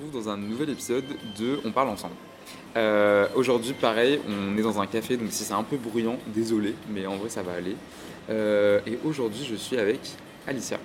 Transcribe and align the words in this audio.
Retrouve 0.00 0.24
dans 0.24 0.30
un 0.30 0.36
nouvel 0.36 0.70
épisode 0.70 1.04
de 1.38 1.60
On 1.64 1.72
parle 1.72 1.88
ensemble. 1.88 2.14
Euh, 2.76 3.28
aujourd'hui 3.34 3.72
pareil, 3.72 4.20
on 4.28 4.56
est 4.56 4.62
dans 4.62 4.80
un 4.80 4.86
café 4.86 5.16
donc 5.16 5.28
si 5.30 5.44
c'est 5.44 5.54
un 5.54 5.62
peu 5.62 5.76
bruyant, 5.76 6.18
désolé, 6.26 6.74
mais 6.88 7.06
en 7.06 7.16
vrai 7.16 7.28
ça 7.28 7.42
va 7.42 7.52
aller. 7.52 7.76
Euh, 8.28 8.80
et 8.86 8.98
aujourd'hui 9.04 9.44
je 9.44 9.54
suis 9.54 9.78
avec 9.78 10.00
Alicia. 10.46 10.78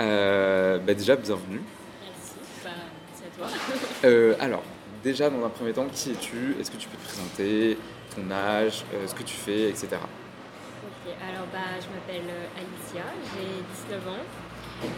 Euh, 0.00 0.78
bah 0.78 0.94
déjà 0.94 1.16
bienvenue. 1.16 1.60
Merci, 2.02 2.34
bah, 2.64 2.70
c'est 3.14 4.08
à 4.08 4.32
toi. 4.32 4.44
Alors 4.44 4.62
déjà 5.02 5.30
dans 5.30 5.44
un 5.44 5.50
premier 5.50 5.72
temps, 5.72 5.86
qui 5.92 6.10
es-tu? 6.10 6.56
Est-ce 6.60 6.70
que 6.70 6.76
tu 6.76 6.88
peux 6.88 6.96
te 6.96 7.04
présenter? 7.04 7.78
Ton 8.14 8.30
âge, 8.30 8.84
ce 9.06 9.14
que 9.14 9.22
tu 9.22 9.34
fais, 9.34 9.70
etc. 9.70 9.88
Ok, 9.92 11.12
alors 11.20 11.46
bah, 11.52 11.80
je 11.80 11.86
m'appelle 11.86 12.30
Alicia, 12.56 13.04
j'ai 13.32 13.88
19 13.88 14.08
ans 14.08 14.22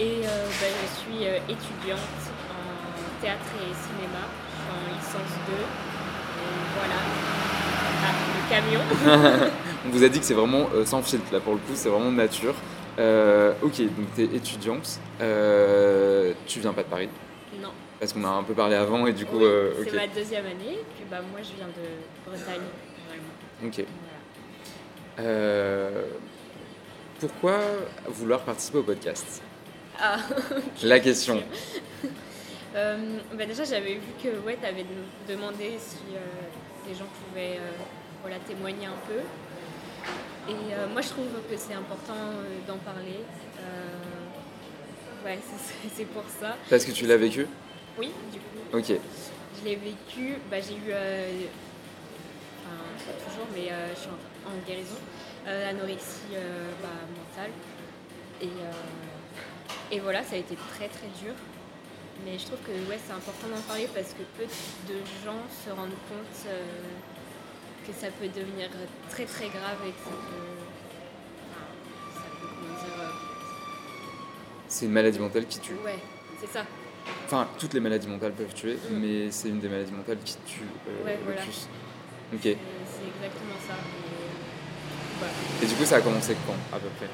et 0.01 0.23
bah, 0.23 0.67
je 0.83 1.01
suis 1.01 1.25
étudiante 1.49 2.01
théâtre 3.21 3.45
et 3.61 3.73
cinéma. 3.75 4.23
Je 4.51 4.63
suis 4.63 4.73
en 4.73 4.97
licence 4.97 5.35
2. 5.49 5.53
Et 5.53 5.59
voilà. 6.79 7.01
Ah, 8.05 8.15
le 8.35 8.43
camion. 8.55 9.51
On 9.87 9.89
vous 9.91 10.03
a 10.05 10.09
dit 10.09 10.19
que 10.21 10.25
c'est 10.27 10.35
vraiment 10.35 10.69
euh, 10.75 10.85
sans 10.85 11.03
filtre 11.03 11.33
là 11.33 11.41
pour 11.41 11.55
le 11.55 11.59
coup, 11.61 11.73
c'est 11.75 11.89
vraiment 11.89 12.11
nature. 12.11 12.55
Euh, 12.99 13.53
ok, 13.63 13.81
donc 13.83 14.07
tu 14.15 14.23
es 14.23 14.37
étudiante, 14.37 15.01
Euh, 15.21 16.33
tu 16.47 16.61
viens 16.61 16.73
pas 16.73 16.83
de 16.83 16.89
Paris? 16.89 17.09
Non, 17.63 17.71
parce 18.01 18.13
qu'on 18.13 18.25
a 18.25 18.29
un 18.29 18.43
peu 18.43 18.55
parlé 18.55 18.75
avant 18.75 19.07
et 19.07 19.13
du 19.13 19.27
coup, 19.27 19.39
Oui, 19.39 19.87
c'est 19.89 19.95
ma 19.97 20.07
deuxième 20.07 20.47
année. 20.47 20.79
Puis 20.95 21.05
bah, 21.11 21.19
moi, 21.31 21.41
je 21.43 21.55
viens 21.57 21.67
de 21.69 22.27
Bretagne, 22.31 22.63
vraiment. 23.09 23.33
Ok. 23.67 23.85
Voilà. 25.19 25.91
Pourquoi 27.21 27.59
vouloir 28.09 28.41
participer 28.41 28.79
au 28.79 28.83
podcast? 28.83 29.43
Ah, 30.01 30.19
La 30.83 31.01
question. 31.01 31.43
Euh, 32.77 33.19
bah 33.35 33.47
déjà, 33.47 33.65
j'avais 33.65 33.95
vu 33.95 34.13
que 34.23 34.29
ouais, 34.45 34.59
tu 34.61 34.67
avais 34.67 34.85
demandé 35.29 35.79
si 35.79 35.97
euh, 36.15 36.19
les 36.87 36.95
gens 36.95 37.07
pouvaient 37.27 37.57
euh, 37.57 37.71
voilà, 38.21 38.37
témoigner 38.41 38.87
un 38.87 38.99
peu. 39.09 39.21
Et 40.49 40.55
moi, 40.93 41.01
je 41.03 41.09
trouve 41.09 41.27
que 41.51 41.57
c'est 41.57 41.73
important 41.75 42.15
d'en 42.69 42.77
parler. 42.79 43.19
Ouais, 45.25 45.39
c'est- 45.97 46.05
pour 46.05 46.23
ça. 46.41 46.57
Parce 46.71 46.85
que 46.85 46.93
tu 46.93 47.07
l'as 47.07 47.17
vécu? 47.17 47.49
Oui, 47.99 48.13
du 48.31 48.39
coup, 48.39 48.77
Ok. 48.79 48.87
je 49.59 49.65
l'ai 49.65 49.75
vécu. 49.75 50.37
Bah, 50.49 50.59
j'ai 50.61 50.75
eu, 50.75 50.93
enfin, 52.63 52.77
pas 53.07 53.25
toujours, 53.29 53.47
mais 53.57 53.73
euh, 53.73 53.89
je 53.95 54.01
suis 54.01 54.09
en, 54.11 54.51
en 54.51 54.57
guérison, 54.69 54.95
euh, 55.49 55.71
anorexie 55.71 56.35
euh, 56.35 56.71
bah, 56.81 56.89
mentale. 57.19 57.51
Et, 58.43 59.97
et 59.97 59.99
voilà, 60.01 60.23
ça 60.23 60.37
a 60.37 60.39
été 60.39 60.55
très 60.55 60.87
très 60.89 61.09
dur. 61.25 61.33
Mais 62.25 62.39
je 62.39 62.47
trouve 62.47 62.59
que 62.67 62.73
ouais, 62.91 62.99
c'est 63.07 63.13
important 63.13 63.49
d'en 63.55 63.61
parler 63.63 63.89
parce 63.95 64.13
que 64.15 64.23
peu 64.39 64.45
de 64.45 64.99
gens 65.25 65.39
se 65.65 65.71
rendent 65.71 65.91
compte 66.09 66.47
euh, 66.49 66.65
que 67.87 67.93
ça 67.93 68.09
peut 68.09 68.27
devenir 68.29 68.69
très 69.11 69.25
très 69.25 69.49
grave 69.49 69.79
et 69.87 69.91
que 69.91 69.99
ça 70.05 70.11
peut. 70.11 70.57
enfin, 71.51 71.67
ça 72.15 72.23
peut 72.41 72.49
comment 72.49 72.75
dire. 72.75 73.13
C'est 74.69 74.87
une 74.87 74.93
maladie 74.93 75.19
mentale 75.21 75.47
qui 75.47 75.61
tue. 75.61 75.73
euh, 75.73 75.85
ouais, 75.85 75.99
c'est 76.41 76.49
ça. 76.53 76.65
Enfin, 77.27 77.47
toutes 77.59 77.75
les 77.75 77.81
maladies 77.81 78.09
mentales 78.09 78.33
peuvent 78.33 78.53
tuer, 78.55 78.75
Mm. 78.91 78.97
mais 78.99 79.31
c'est 79.31 79.49
une 79.49 79.61
des 79.61 79.69
maladies 79.69 79.93
mentales 79.93 80.19
qui 80.25 80.37
tue 80.47 80.63
euh, 80.89 81.05
Ouais, 81.05 81.17
le 81.19 81.25
voilà. 81.25 81.43
plus. 81.43 81.69
Ok. 82.35 82.41
C'est 82.43 82.51
c'est 82.51 83.07
exactement 83.15 83.59
ça. 83.69 83.75
Et, 83.75 85.19
voilà. 85.19 85.33
Et 85.63 85.67
du 85.67 85.75
coup, 85.75 85.85
ça 85.85 85.97
a 85.97 86.01
commencé 86.01 86.35
quand, 86.47 86.77
à 86.77 86.81
peu 86.81 86.89
près? 86.99 87.07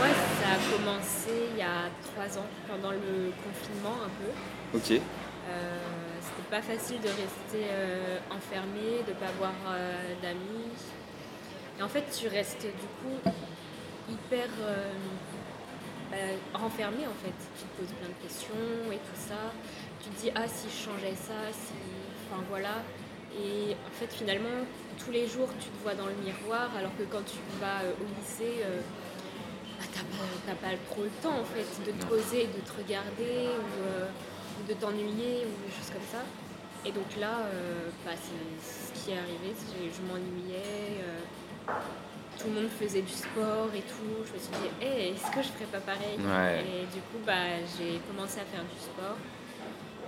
Moi, 0.00 0.08
ça 0.40 0.52
a 0.56 0.78
commencé 0.78 1.50
il 1.52 1.58
y 1.58 1.62
a 1.62 1.90
trois 2.00 2.38
ans, 2.38 2.46
pendant 2.66 2.90
le 2.90 3.32
confinement 3.44 3.96
un 4.02 4.08
peu. 4.16 4.78
Ok. 4.78 4.92
Euh, 4.92 5.78
C'était 6.22 6.48
pas 6.48 6.62
facile 6.62 7.02
de 7.02 7.08
rester 7.08 7.68
euh, 7.68 8.18
enfermé, 8.30 9.04
de 9.06 9.12
pas 9.12 9.30
voir 9.38 9.52
euh, 9.68 10.14
d'amis. 10.22 10.72
Et 11.78 11.82
en 11.82 11.88
fait, 11.88 12.04
tu 12.18 12.28
restes 12.28 12.62
du 12.62 12.88
coup 13.02 13.30
hyper 14.10 14.48
bah, 16.10 16.16
renfermé 16.54 17.06
en 17.06 17.18
fait. 17.22 17.36
Tu 17.58 17.64
te 17.64 17.76
poses 17.76 17.94
plein 18.00 18.08
de 18.08 18.22
questions 18.22 18.90
et 18.90 18.96
tout 18.96 19.20
ça. 19.28 19.52
Tu 20.02 20.08
te 20.08 20.20
dis 20.22 20.30
ah 20.34 20.48
si 20.48 20.68
je 20.70 20.90
changeais 20.90 21.14
ça, 21.14 21.52
si, 21.52 21.74
enfin 22.24 22.42
voilà. 22.48 22.80
Et 23.36 23.74
en 23.74 23.92
fait, 24.00 24.10
finalement, 24.10 24.64
tous 25.04 25.10
les 25.10 25.26
jours, 25.28 25.50
tu 25.60 25.68
te 25.68 25.82
vois 25.82 25.94
dans 25.94 26.06
le 26.06 26.16
miroir, 26.24 26.70
alors 26.78 26.96
que 26.96 27.02
quand 27.02 27.24
tu 27.26 27.36
vas 27.60 27.84
au 27.84 28.06
lycée, 28.18 28.64
t'as 30.46 30.54
pas, 30.54 30.68
pas 30.68 30.76
trop 30.90 31.02
le 31.04 31.10
temps 31.22 31.40
en 31.40 31.44
fait 31.44 31.66
de 31.86 31.92
te 31.98 32.04
poser, 32.06 32.46
de 32.46 32.60
te 32.60 32.72
regarder 32.76 33.48
ou, 33.58 33.86
euh, 33.86 34.08
de 34.68 34.74
t'ennuyer 34.74 35.46
ou 35.46 35.54
des 35.66 35.72
choses 35.74 35.90
comme 35.92 36.08
ça. 36.10 36.22
Et 36.84 36.92
donc 36.92 37.06
là, 37.20 37.40
euh, 37.52 37.88
bah, 38.04 38.12
c'est 38.16 38.94
ce 38.96 39.04
qui 39.04 39.10
est 39.12 39.18
arrivé. 39.18 39.52
Je 39.56 40.00
m'ennuyais, 40.02 41.02
euh, 41.04 41.72
tout 42.38 42.48
le 42.48 42.54
monde 42.62 42.70
faisait 42.70 43.02
du 43.02 43.12
sport 43.12 43.68
et 43.74 43.82
tout. 43.82 44.24
Je 44.26 44.32
me 44.32 44.38
suis 44.38 44.52
dit, 44.62 44.84
Hey, 44.84 45.12
est-ce 45.12 45.30
que 45.30 45.42
je 45.42 45.48
ferais 45.48 45.66
pas 45.70 45.80
pareil? 45.80 46.16
Ouais. 46.18 46.64
Et 46.64 46.86
du 46.86 47.00
coup, 47.02 47.20
bah, 47.26 47.60
j'ai 47.76 48.00
commencé 48.08 48.40
à 48.40 48.44
faire 48.44 48.64
du 48.64 48.80
sport. 48.80 49.16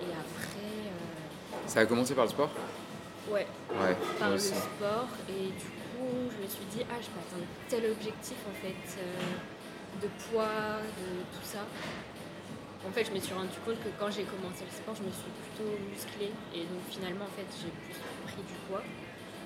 Et 0.00 0.10
après, 0.12 1.66
Ça 1.66 1.80
a 1.80 1.86
commencé 1.86 2.14
par 2.14 2.24
le 2.24 2.30
sport? 2.30 2.50
Ouais, 3.30 3.46
Ouais. 3.70 3.96
par 4.18 4.30
le 4.30 4.38
sport 4.38 5.06
et 5.28 5.46
du 5.46 5.64
coup 5.64 6.10
je 6.28 6.42
me 6.42 6.48
suis 6.48 6.64
dit 6.74 6.84
ah 6.90 6.94
je 7.00 7.06
peux 7.06 7.20
atteindre 7.20 7.46
tel 7.68 7.88
objectif 7.92 8.36
en 8.50 8.54
fait 8.66 8.98
de 10.00 10.08
poids, 10.30 10.80
de 10.80 11.22
tout 11.34 11.44
ça. 11.44 11.66
En 12.86 12.90
fait 12.90 13.04
je 13.04 13.12
me 13.12 13.20
suis 13.20 13.34
rendu 13.34 13.54
compte 13.64 13.78
que 13.78 13.90
quand 13.98 14.10
j'ai 14.10 14.24
commencé 14.24 14.64
le 14.64 14.74
sport 14.74 14.94
je 14.96 15.04
me 15.04 15.12
suis 15.12 15.30
plutôt 15.30 15.70
musclée 15.88 16.32
et 16.54 16.66
donc 16.66 16.82
finalement 16.90 17.26
en 17.26 17.34
fait 17.36 17.46
j'ai 17.62 17.70
plus 17.70 18.00
pris 18.26 18.42
du 18.42 18.54
poids. 18.68 18.82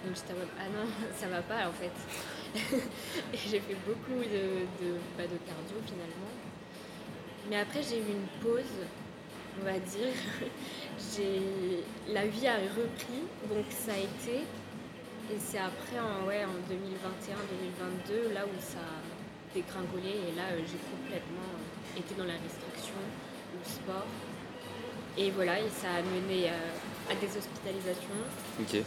Donc 0.04 0.14
j'étais 0.14 0.34
ah 0.58 0.68
non, 0.72 0.86
ça 1.16 1.28
va 1.28 1.42
pas 1.42 1.68
en 1.68 1.72
fait. 1.72 1.92
et 3.34 3.36
j'ai 3.36 3.60
fait 3.60 3.76
beaucoup 3.86 4.22
de, 4.22 4.64
de, 4.80 4.96
bah, 5.16 5.24
de 5.24 5.36
cardio 5.44 5.76
finalement. 5.84 6.32
Mais 7.48 7.60
après, 7.60 7.80
j'ai 7.82 7.98
eu 7.98 8.10
une 8.10 8.26
pause, 8.42 8.64
on 9.60 9.64
va 9.64 9.78
dire. 9.78 10.14
la 12.08 12.26
vie 12.26 12.46
a 12.48 12.56
repris, 12.56 13.22
donc 13.48 13.64
ça 13.70 13.92
a 13.92 13.98
été. 13.98 14.42
Et 15.32 15.38
c'est 15.38 15.58
après, 15.58 15.98
en, 15.98 16.26
ouais, 16.26 16.44
en 16.44 16.56
2021-2022, 16.72 18.32
là 18.32 18.44
où 18.46 18.60
ça 18.60 18.78
dégringolé. 19.56 20.12
Et 20.28 20.32
là, 20.36 20.52
euh, 20.52 20.60
j'ai 20.68 20.78
complètement 20.92 21.48
euh, 21.56 21.98
été 21.98 22.14
dans 22.14 22.24
la 22.28 22.36
restriction, 22.36 23.00
le 23.56 23.64
sport. 23.64 24.06
Et 25.18 25.30
voilà, 25.30 25.58
et 25.58 25.68
ça 25.72 25.88
a 25.96 26.02
mené 26.02 26.48
euh, 26.50 27.10
à 27.10 27.14
des 27.14 27.26
hospitalisations. 27.26 28.20
Ok. 28.60 28.74
Et, 28.74 28.84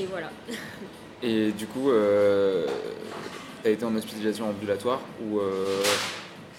et 0.00 0.06
voilà. 0.06 0.30
Et 1.24 1.52
du 1.52 1.66
coup, 1.68 1.88
t'as 3.62 3.70
été 3.70 3.84
en 3.84 3.94
hospitalisation 3.94 4.48
ambulatoire 4.50 5.00
ou 5.22 5.38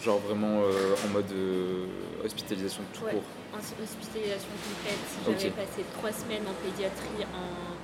genre 0.04 0.20
vraiment 0.20 0.62
euh, 0.64 0.96
en 1.06 1.10
mode 1.10 1.32
euh, 1.32 1.86
hospitalisation 2.26 2.82
tout 2.94 3.04
Ouais, 3.06 3.12
court? 3.12 3.24
en 3.54 3.58
hospitalisation 3.58 4.50
complète. 4.64 5.40
J'avais 5.40 5.52
passé 5.52 5.84
trois 5.98 6.12
semaines 6.12 6.44
en 6.48 6.54
pédiatrie 6.66 7.24
en 7.34 7.76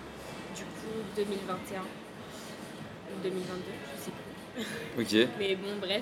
du 0.56 0.64
coup 0.64 1.00
2021 1.16 1.82
ou 3.18 3.24
2022, 3.24 3.64
je 3.96 4.04
sais 4.04 4.12
plus. 4.12 5.26
Ok. 5.26 5.30
Mais 5.40 5.56
bon, 5.56 5.76
bref. 5.82 6.02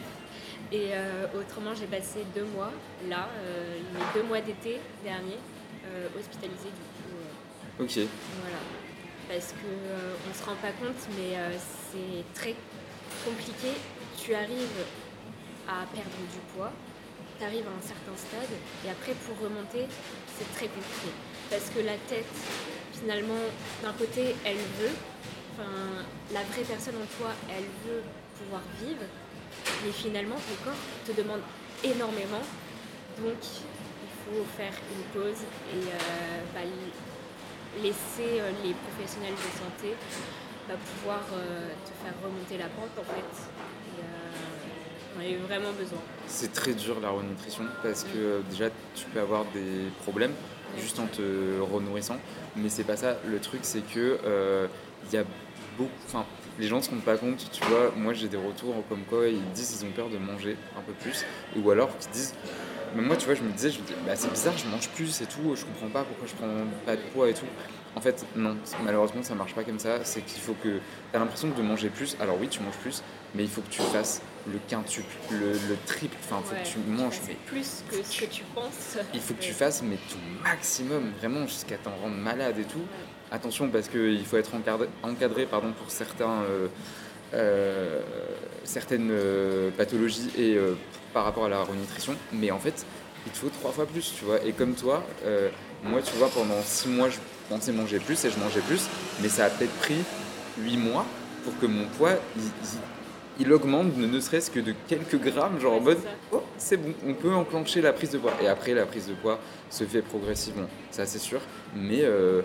Et 0.71 0.89
euh, 0.91 1.27
autrement, 1.39 1.73
j'ai 1.75 1.85
passé 1.85 2.25
deux 2.35 2.43
mois 2.45 2.71
là, 3.07 3.29
euh, 3.39 3.77
mes 3.93 4.19
deux 4.19 4.27
mois 4.27 4.41
d'été 4.41 4.79
dernier, 5.03 5.37
euh, 5.85 6.07
hospitalisée 6.19 6.71
du 6.75 6.85
coup. 6.97 7.15
euh, 7.79 7.83
Ok. 7.83 7.95
Voilà. 8.41 8.57
Parce 9.29 9.51
que 9.53 9.67
euh, 9.67 10.15
on 10.29 10.33
se 10.33 10.43
rend 10.43 10.55
pas 10.55 10.71
compte, 10.71 10.97
mais 11.17 11.35
c'est 11.91 12.23
très 12.33 12.55
compliqué. 13.25 13.75
Tu 14.17 14.33
arrives 14.33 14.81
à 15.67 15.85
perdre 15.93 16.17
du 16.31 16.39
poids, 16.55 16.71
tu 17.37 17.45
arrives 17.45 17.67
à 17.67 17.71
un 17.77 17.81
certain 17.85 18.15
stade, 18.15 18.49
et 18.85 18.89
après 18.89 19.13
pour 19.27 19.37
remonter, 19.43 19.85
c'est 20.37 20.49
très 20.55 20.67
compliqué. 20.67 21.11
Parce 21.49 21.69
que 21.69 21.79
la 21.79 21.95
tête, 22.09 22.25
finalement, 22.99 23.39
d'un 23.83 23.93
côté, 23.93 24.35
elle 24.45 24.57
veut, 24.79 24.95
enfin, 25.57 26.05
la 26.33 26.43
vraie 26.43 26.63
personne 26.63 26.95
en 26.95 27.07
toi, 27.17 27.31
elle 27.49 27.65
veut 27.85 28.03
pouvoir 28.37 28.61
vivre, 28.81 29.03
mais 29.85 29.91
finalement, 29.91 30.35
ton 30.35 30.69
corps 30.69 30.81
te 31.05 31.11
demande 31.11 31.41
énormément. 31.83 32.43
Donc, 33.19 33.41
il 33.41 34.13
faut 34.25 34.45
faire 34.55 34.73
une 34.93 35.19
pause 35.19 35.41
et 35.73 35.87
euh, 35.87 36.43
bah, 36.53 36.61
laisser 37.81 38.39
euh, 38.39 38.51
les 38.63 38.73
professionnels 38.73 39.33
de 39.33 39.51
santé 39.57 39.95
bah, 40.67 40.75
pouvoir 40.99 41.21
euh, 41.33 41.69
te 41.85 42.03
faire 42.03 42.13
remonter 42.23 42.57
la 42.57 42.65
pente 42.65 42.91
en 42.99 43.03
fait. 43.03 43.19
Et, 43.19 44.01
euh, 44.01 45.17
on 45.17 45.21
a 45.21 45.27
eu 45.27 45.37
vraiment 45.37 45.71
besoin. 45.71 45.99
C'est 46.27 46.51
très 46.51 46.73
dur 46.73 46.99
la 47.01 47.09
renutrition 47.09 47.63
parce 47.81 48.03
que 48.03 48.17
euh, 48.17 48.41
déjà 48.49 48.69
tu 48.93 49.05
peux 49.05 49.19
avoir 49.19 49.45
des 49.45 49.89
problèmes 50.03 50.33
juste 50.77 50.99
en 50.99 51.07
te 51.07 51.59
renourrissant, 51.61 52.17
mais 52.55 52.69
c'est 52.69 52.83
pas 52.83 52.97
ça. 52.97 53.17
Le 53.25 53.39
truc 53.39 53.61
c'est 53.63 53.81
que 53.81 54.19
euh, 54.25 54.67
il 55.05 55.13
y 55.13 55.17
a 55.17 55.23
beaucoup, 55.77 55.89
enfin 56.07 56.25
les 56.59 56.67
gens 56.67 56.81
se 56.81 56.89
rendent 56.89 57.03
pas 57.03 57.17
compte. 57.17 57.49
Tu 57.51 57.63
vois, 57.65 57.91
moi 57.95 58.13
j'ai 58.13 58.27
des 58.27 58.37
retours 58.37 58.75
comme 58.89 59.03
quoi 59.03 59.27
ils 59.27 59.41
disent 59.53 59.77
qu'ils 59.77 59.87
ont 59.87 59.91
peur 59.91 60.09
de 60.09 60.17
manger 60.17 60.57
un 60.77 60.81
peu 60.81 60.93
plus, 60.93 61.25
ou 61.55 61.69
alors 61.71 61.95
qu'ils 61.97 62.11
disent. 62.11 62.33
Même 62.95 63.05
moi, 63.05 63.17
tu 63.17 63.25
vois, 63.25 63.35
je 63.35 63.41
me 63.43 63.51
disais, 63.51 63.69
je 63.69 63.79
me 63.81 63.85
dis, 63.85 63.93
bah, 64.05 64.15
c'est 64.15 64.31
bizarre, 64.31 64.57
je 64.57 64.65
mange 64.67 64.87
plus 64.87 65.19
et 65.21 65.25
tout, 65.25 65.53
je 65.57 65.65
comprends 65.65 65.89
pas 65.89 66.03
pourquoi 66.05 66.25
je 66.25 66.33
prends 66.33 66.47
pas 66.85 66.95
de 66.95 67.01
poids 67.13 67.29
et 67.29 67.33
tout. 67.33 67.45
En 67.95 67.99
fait, 68.01 68.25
non, 68.33 68.55
malheureusement, 68.85 69.21
ça 69.23 69.35
marche 69.35 69.53
pas 69.53 69.65
comme 69.65 69.77
ça. 69.77 70.05
C'est 70.05 70.21
qu'il 70.21 70.39
faut 70.39 70.53
que. 70.53 70.79
T'as 71.11 71.19
l'impression 71.19 71.49
de 71.49 71.61
manger 71.61 71.89
plus. 71.89 72.15
Alors 72.21 72.37
oui, 72.39 72.47
tu 72.47 72.61
manges 72.61 72.77
plus, 72.77 73.03
mais 73.35 73.43
il 73.43 73.49
faut 73.49 73.59
que 73.61 73.69
tu 73.69 73.81
fasses 73.81 74.21
le 74.49 74.57
quintuple, 74.69 75.13
le, 75.31 75.51
le 75.51 75.77
triple. 75.85 76.15
Enfin, 76.23 76.37
il 76.41 76.47
faut 76.47 76.55
Ouais, 76.55 76.61
que 76.63 76.67
tu 76.67 76.77
manges. 76.89 77.19
C'est 77.21 77.27
mais 77.33 77.37
plus 77.45 77.83
que 77.91 78.01
ce 78.01 78.21
que 78.21 78.25
tu 78.31 78.43
penses. 78.55 78.97
il 79.13 79.19
faut 79.19 79.33
que 79.33 79.41
tu 79.41 79.51
fasses 79.51 79.81
mais 79.83 79.97
ton 80.09 80.19
maximum, 80.43 81.11
vraiment 81.19 81.45
jusqu'à 81.45 81.77
t'en 81.77 81.91
rendre 82.01 82.15
malade 82.15 82.57
et 82.57 82.63
tout. 82.63 82.85
Attention 83.31 83.69
parce 83.69 83.89
qu'il 83.89 84.25
faut 84.25 84.37
être 84.37 84.53
encadré, 84.55 84.87
encadré 85.03 85.45
pardon, 85.45 85.71
pour 85.77 85.91
certains, 85.91 86.43
euh, 86.49 86.67
euh, 87.33 88.01
certaines 88.63 89.09
euh, 89.11 89.69
pathologies 89.77 90.29
et 90.37 90.57
par 91.13 91.25
rapport 91.25 91.45
à 91.45 91.49
la 91.49 91.61
renutrition. 91.63 92.13
Mais 92.31 92.51
en 92.51 92.59
fait, 92.59 92.85
il 93.25 93.31
te 93.31 93.37
faut 93.37 93.49
trois 93.49 93.71
fois 93.71 93.85
plus, 93.85 94.13
tu 94.17 94.23
vois. 94.25 94.41
Et 94.45 94.53
comme 94.53 94.73
toi, 94.75 95.03
moi, 95.83 96.01
tu 96.01 96.15
vois, 96.15 96.29
pendant 96.29 96.61
six 96.63 96.87
mois, 96.87 97.09
je 97.09 97.17
pensais 97.49 97.71
manger 97.73 97.99
plus 97.99 98.23
et 98.25 98.29
je 98.29 98.39
mangeais 98.39 98.61
plus, 98.61 98.87
mais 99.21 99.29
ça 99.29 99.45
a 99.45 99.49
peut-être 99.49 99.73
pris 99.79 99.97
huit 100.59 100.77
mois 100.77 101.05
pour 101.43 101.57
que 101.59 101.65
mon 101.65 101.85
poids, 101.97 102.13
il, 102.37 102.43
il- 102.43 102.79
il 103.39 103.53
augmente 103.53 103.95
ne, 103.95 104.19
serait-ce 104.19 104.49
que 104.49 104.59
de 104.59 104.73
quelques 104.87 105.19
grammes, 105.21 105.59
genre 105.59 105.73
en 105.75 105.79
mode, 105.79 105.99
oh, 106.31 106.41
c'est 106.57 106.77
bon, 106.77 106.91
on 107.05 107.13
peut 107.13 107.31
enclencher 107.31 107.81
la 107.81 107.93
prise 107.93 108.09
de 108.09 108.17
poids. 108.17 108.33
Et 108.41 108.47
après, 108.47 108.73
la 108.73 108.87
prise 108.87 109.07
de 109.07 109.13
poids 109.13 109.39
se 109.69 109.83
fait 109.83 110.01
progressivement, 110.01 110.67
ça 110.89 111.05
c'est 111.05 111.19
sûr. 111.19 111.39
Mais 111.75 111.99
euh, 112.01 112.41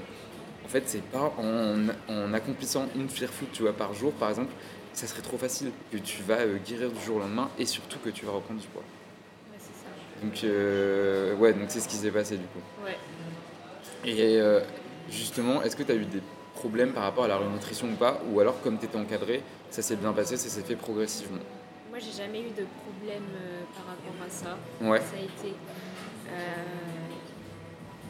en 0.64 0.68
fait, 0.68 0.82
c'est 0.86 1.02
pas 1.02 1.32
en, 1.38 1.88
en 2.08 2.34
accomplissant 2.34 2.86
une 2.94 3.08
fair 3.08 3.30
food, 3.30 3.48
tu 3.52 3.62
vois, 3.62 3.72
par 3.72 3.94
jour, 3.94 4.12
par 4.12 4.30
exemple, 4.30 4.52
ça 4.92 5.06
serait 5.06 5.22
trop 5.22 5.38
facile 5.38 5.70
que 5.90 5.98
tu 5.98 6.22
vas 6.22 6.40
euh, 6.40 6.58
guérir 6.66 6.90
du 6.90 7.00
jour 7.00 7.16
au 7.16 7.20
lendemain 7.20 7.50
et 7.58 7.66
surtout 7.66 7.98
que 7.98 8.10
tu 8.10 8.26
vas 8.26 8.32
reprendre 8.32 8.60
du 8.60 8.66
poids. 8.68 8.82
Ouais, 8.82 9.58
c'est 9.58 9.72
ça. 9.84 9.88
Donc, 10.22 10.44
euh, 10.44 11.34
ouais, 11.36 11.52
donc 11.52 11.64
c'est 11.68 11.80
ce 11.80 11.88
qui 11.88 11.96
s'est 11.96 12.10
passé 12.10 12.36
du 12.36 12.44
coup. 12.44 12.60
Ouais. 12.84 12.98
Et 14.04 14.40
euh, 14.40 14.60
justement, 15.10 15.62
est-ce 15.62 15.76
que 15.76 15.82
tu 15.82 15.92
as 15.92 15.96
eu 15.96 16.04
des 16.04 16.22
problèmes 16.54 16.92
par 16.92 17.04
rapport 17.04 17.24
à 17.24 17.28
la 17.28 17.36
renutrition 17.36 17.88
ou 17.88 17.96
pas? 17.96 18.20
Ou 18.30 18.40
alors, 18.40 18.60
comme 18.60 18.78
tu 18.78 18.84
étais 18.84 18.98
encadré, 18.98 19.42
ça 19.70 19.80
s'est 19.82 19.96
bien 19.96 20.12
passé, 20.12 20.36
ça 20.36 20.48
s'est 20.48 20.62
fait 20.62 20.76
progressivement? 20.76 21.42
Moi, 21.90 21.98
j'ai 21.98 22.12
jamais 22.22 22.40
eu 22.40 22.50
de 22.50 22.66
problème 22.84 23.24
euh, 23.36 23.62
par 23.74 23.86
rapport 23.86 24.26
à 24.26 24.30
ça. 24.30 24.58
Ouais. 24.80 25.00
Ça 25.00 25.16
a 25.16 25.22
été. 25.22 25.54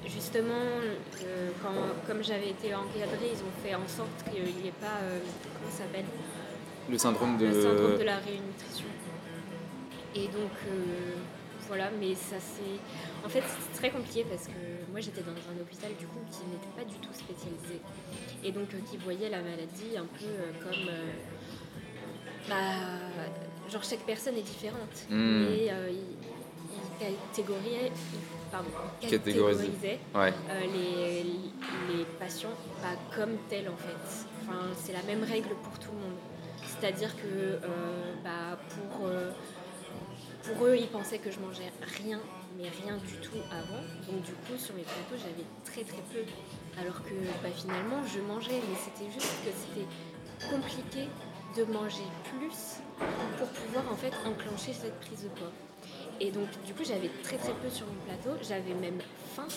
Justement, 0.06 0.52
euh, 1.22 1.50
quand, 1.62 1.72
comme 2.06 2.22
j'avais 2.22 2.50
été 2.50 2.74
encadrée, 2.74 3.30
ils 3.32 3.38
ont 3.42 3.54
fait 3.64 3.74
en 3.74 3.86
sorte 3.88 4.24
qu'il 4.30 4.42
n'y 4.44 4.68
ait 4.68 4.80
pas. 4.80 4.98
euh, 5.02 5.18
comment 5.58 5.70
ça 5.70 5.78
s'appelle? 5.84 6.04
Le 6.90 6.98
syndrome 6.98 7.38
de. 7.38 7.46
Le 7.46 7.62
syndrome 7.62 7.98
de 7.98 8.04
la 8.04 8.16
rénutrition. 8.16 8.86
Et 10.14 10.26
donc, 10.26 10.52
euh, 10.68 11.14
voilà, 11.68 11.90
mais 12.00 12.14
ça 12.14 12.36
c'est. 12.38 13.26
En 13.26 13.28
fait, 13.28 13.42
c'est 13.46 13.78
très 13.78 13.90
compliqué 13.90 14.24
parce 14.28 14.46
que 14.46 14.60
moi 14.90 15.00
j'étais 15.00 15.22
dans 15.22 15.30
un 15.30 15.60
hôpital 15.60 15.90
du 15.98 16.06
coup 16.06 16.18
qui 16.30 16.40
n'était 16.50 16.72
pas 16.76 16.84
du 16.84 16.96
tout 16.96 17.12
spécialisé. 17.14 17.80
Et 18.44 18.50
donc, 18.52 18.68
qui 18.90 18.96
voyait 18.98 19.30
la 19.30 19.40
maladie 19.40 19.96
un 19.96 20.04
peu 20.06 20.26
comme. 20.64 20.90
bah, 22.48 22.54
genre, 23.70 23.84
chaque 23.84 24.00
personne 24.04 24.36
est 24.36 24.42
différente. 24.42 25.06
Mm. 25.08 25.44
Et 25.50 25.70
il, 25.90 25.96
il 26.72 26.98
catégorisait. 26.98 27.86
il- 27.90 28.41
pardon, 28.52 28.68
Ouais. 30.14 30.32
euh, 30.50 30.60
les, 30.72 31.22
les 31.96 32.04
patients 32.20 32.54
pas 32.82 32.94
comme 33.16 33.36
tels 33.48 33.68
en 33.68 33.76
fait. 33.76 34.26
Enfin, 34.42 34.60
c'est 34.76 34.92
la 34.92 35.02
même 35.02 35.24
règle 35.24 35.54
pour 35.64 35.78
tout 35.78 35.90
le 35.92 35.98
monde. 35.98 36.18
C'est-à-dire 36.64 37.14
que 37.16 37.22
euh, 37.26 37.58
bah, 38.22 38.58
pour, 38.68 39.06
euh, 39.08 39.30
pour 40.44 40.66
eux, 40.66 40.76
ils 40.76 40.88
pensaient 40.88 41.18
que 41.18 41.30
je 41.30 41.40
mangeais 41.40 41.72
rien, 42.02 42.20
mais 42.56 42.68
rien 42.84 42.96
du 42.98 43.14
tout 43.26 43.38
avant. 43.50 43.82
Donc 44.08 44.22
du 44.22 44.32
coup, 44.32 44.56
sur 44.56 44.74
mes 44.74 44.82
plateaux, 44.82 45.16
j'avais 45.18 45.46
très 45.64 45.82
très 45.82 46.02
peu. 46.12 46.22
Alors 46.80 47.02
que 47.02 47.14
bah, 47.42 47.50
finalement, 47.54 48.02
je 48.06 48.20
mangeais, 48.20 48.60
mais 48.68 48.76
c'était 48.78 49.10
juste 49.10 49.32
que 49.44 49.50
c'était 49.52 49.86
compliqué 50.50 51.08
de 51.56 51.64
manger 51.64 52.04
plus 52.24 52.80
pour 53.38 53.48
pouvoir 53.48 53.84
en 53.92 53.96
fait 53.96 54.12
enclencher 54.26 54.72
cette 54.72 54.98
prise 55.00 55.24
de 55.24 55.28
poids. 55.28 55.52
Et 56.24 56.30
donc 56.30 56.46
du 56.64 56.72
coup, 56.72 56.84
j'avais 56.84 57.10
très 57.24 57.36
très 57.36 57.52
peu 57.52 57.68
sur 57.68 57.84
mon 57.86 57.98
plateau. 58.06 58.38
J'avais 58.48 58.74
même 58.74 59.00
faim. 59.34 59.48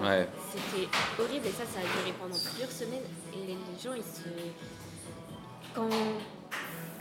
Ouais. 0.00 0.28
C'était 0.52 0.86
horrible 1.20 1.46
et 1.46 1.50
ça, 1.50 1.64
ça 1.64 1.80
a 1.80 1.82
duré 1.82 2.14
pendant 2.20 2.38
plusieurs 2.38 2.70
semaines. 2.70 3.02
Et 3.34 3.46
les 3.48 3.82
gens, 3.82 3.94
ils 3.96 4.02
se... 4.02 4.28
Quand, 5.74 5.88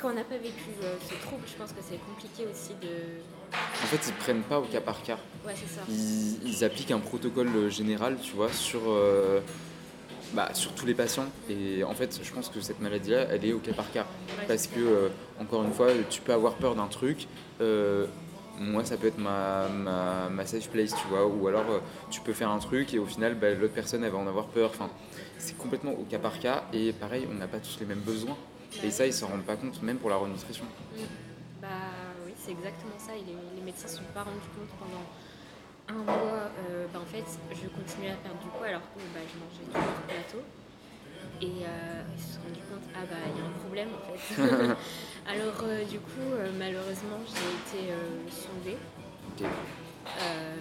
quand 0.01 0.09
on 0.09 0.15
n'a 0.15 0.23
pas 0.23 0.37
vécu 0.37 0.71
euh, 0.81 0.95
ce 1.07 1.13
trouble, 1.27 1.43
je 1.45 1.53
pense 1.53 1.71
que 1.73 1.81
c'est 1.87 1.99
compliqué 2.09 2.47
aussi 2.51 2.73
de... 2.81 3.21
En 3.53 3.85
fait, 3.85 4.07
ils 4.07 4.13
prennent 4.15 4.41
pas 4.41 4.59
au 4.59 4.63
cas 4.63 4.81
par 4.81 5.03
cas. 5.03 5.19
Ouais, 5.45 5.53
c'est 5.55 5.69
ça. 5.69 5.81
Ils, 5.87 6.49
ils 6.49 6.63
appliquent 6.63 6.89
un 6.89 6.99
protocole 6.99 7.55
euh, 7.55 7.69
général, 7.69 8.17
tu 8.19 8.33
vois, 8.33 8.51
sur, 8.51 8.81
euh, 8.87 9.41
bah, 10.33 10.49
sur 10.55 10.73
tous 10.73 10.87
les 10.87 10.95
patients. 10.95 11.27
Et 11.47 11.83
en 11.83 11.93
fait, 11.93 12.19
je 12.23 12.31
pense 12.33 12.49
que 12.49 12.61
cette 12.61 12.81
maladie-là, 12.81 13.27
elle 13.29 13.45
est 13.45 13.53
au 13.53 13.59
cas 13.59 13.73
par 13.73 13.91
cas. 13.91 14.07
Parce 14.47 14.65
que, 14.65 14.79
euh, 14.79 15.09
encore 15.39 15.63
une 15.63 15.73
fois, 15.73 15.89
tu 16.09 16.19
peux 16.21 16.33
avoir 16.33 16.55
peur 16.55 16.73
d'un 16.73 16.87
truc. 16.87 17.27
euh, 17.61 18.07
moi, 18.59 18.85
ça 18.85 18.97
peut 18.97 19.07
être 19.07 19.17
ma, 19.17 19.67
ma, 19.69 20.29
ma 20.29 20.45
safe 20.45 20.69
place, 20.69 20.93
tu 20.95 21.07
vois. 21.07 21.25
Ou 21.25 21.47
alors, 21.47 21.69
euh, 21.69 21.79
tu 22.09 22.21
peux 22.21 22.33
faire 22.33 22.49
un 22.49 22.59
truc 22.59 22.93
et 22.93 22.99
au 22.99 23.05
final, 23.05 23.35
bah, 23.35 23.51
l'autre 23.53 23.73
personne, 23.73 24.03
elle 24.03 24.11
va 24.11 24.17
en 24.17 24.27
avoir 24.27 24.45
peur. 24.47 24.69
Enfin, 24.69 24.89
c'est 25.37 25.57
complètement 25.57 25.91
au 25.91 26.03
cas 26.03 26.19
par 26.19 26.39
cas. 26.39 26.63
Et 26.73 26.93
pareil, 26.93 27.27
on 27.29 27.33
n'a 27.33 27.47
pas 27.47 27.59
tous 27.59 27.79
les 27.79 27.85
mêmes 27.85 28.01
besoins. 28.01 28.37
Et 28.83 28.91
ça, 28.91 29.05
ils 29.05 29.13
s'en 29.13 29.27
rendent 29.27 29.43
pas 29.43 29.55
compte, 29.55 29.81
même 29.83 29.97
pour 29.97 30.09
la 30.09 30.15
renutrition. 30.17 30.65
Bah 31.61 31.67
oui, 32.25 32.33
c'est 32.37 32.51
exactement 32.51 32.97
ça. 32.97 33.13
Et 33.15 33.19
les, 33.19 33.35
les 33.55 33.61
médecins 33.61 33.85
ne 33.85 33.91
se 33.91 33.97
sont 33.97 34.03
pas 34.13 34.23
rendus 34.23 34.49
compte 34.57 34.69
pendant 34.79 35.05
un 35.89 36.03
mois, 36.03 36.49
euh, 36.69 36.87
bah, 36.93 36.99
en 37.01 37.05
fait, 37.05 37.25
je 37.51 37.67
continuais 37.67 38.11
à 38.11 38.15
perdre 38.15 38.39
du 38.39 38.47
poids 38.49 38.67
alors 38.67 38.81
que 38.81 38.99
bah, 39.13 39.19
je 39.21 39.37
mangeais 39.37 39.65
toujours 39.67 40.01
plateau. 40.07 40.43
Et 41.41 41.65
euh, 41.65 42.01
ils 42.15 42.21
se 42.21 42.33
sont 42.35 42.41
rendus 42.41 42.61
compte, 42.69 42.83
ah 42.95 42.99
bah 43.09 43.17
il 43.33 43.39
y 43.39 43.43
a 43.43 43.47
un 43.47 43.57
problème 43.59 43.89
en 43.93 44.17
fait. 44.17 44.35
alors 45.27 45.59
euh, 45.63 45.83
du 45.85 45.99
coup, 45.99 46.29
euh, 46.33 46.51
malheureusement, 46.57 47.19
j'ai 47.27 47.79
été 47.79 47.91
euh, 47.91 48.27
sondée. 48.29 48.77
Euh, 49.41 50.55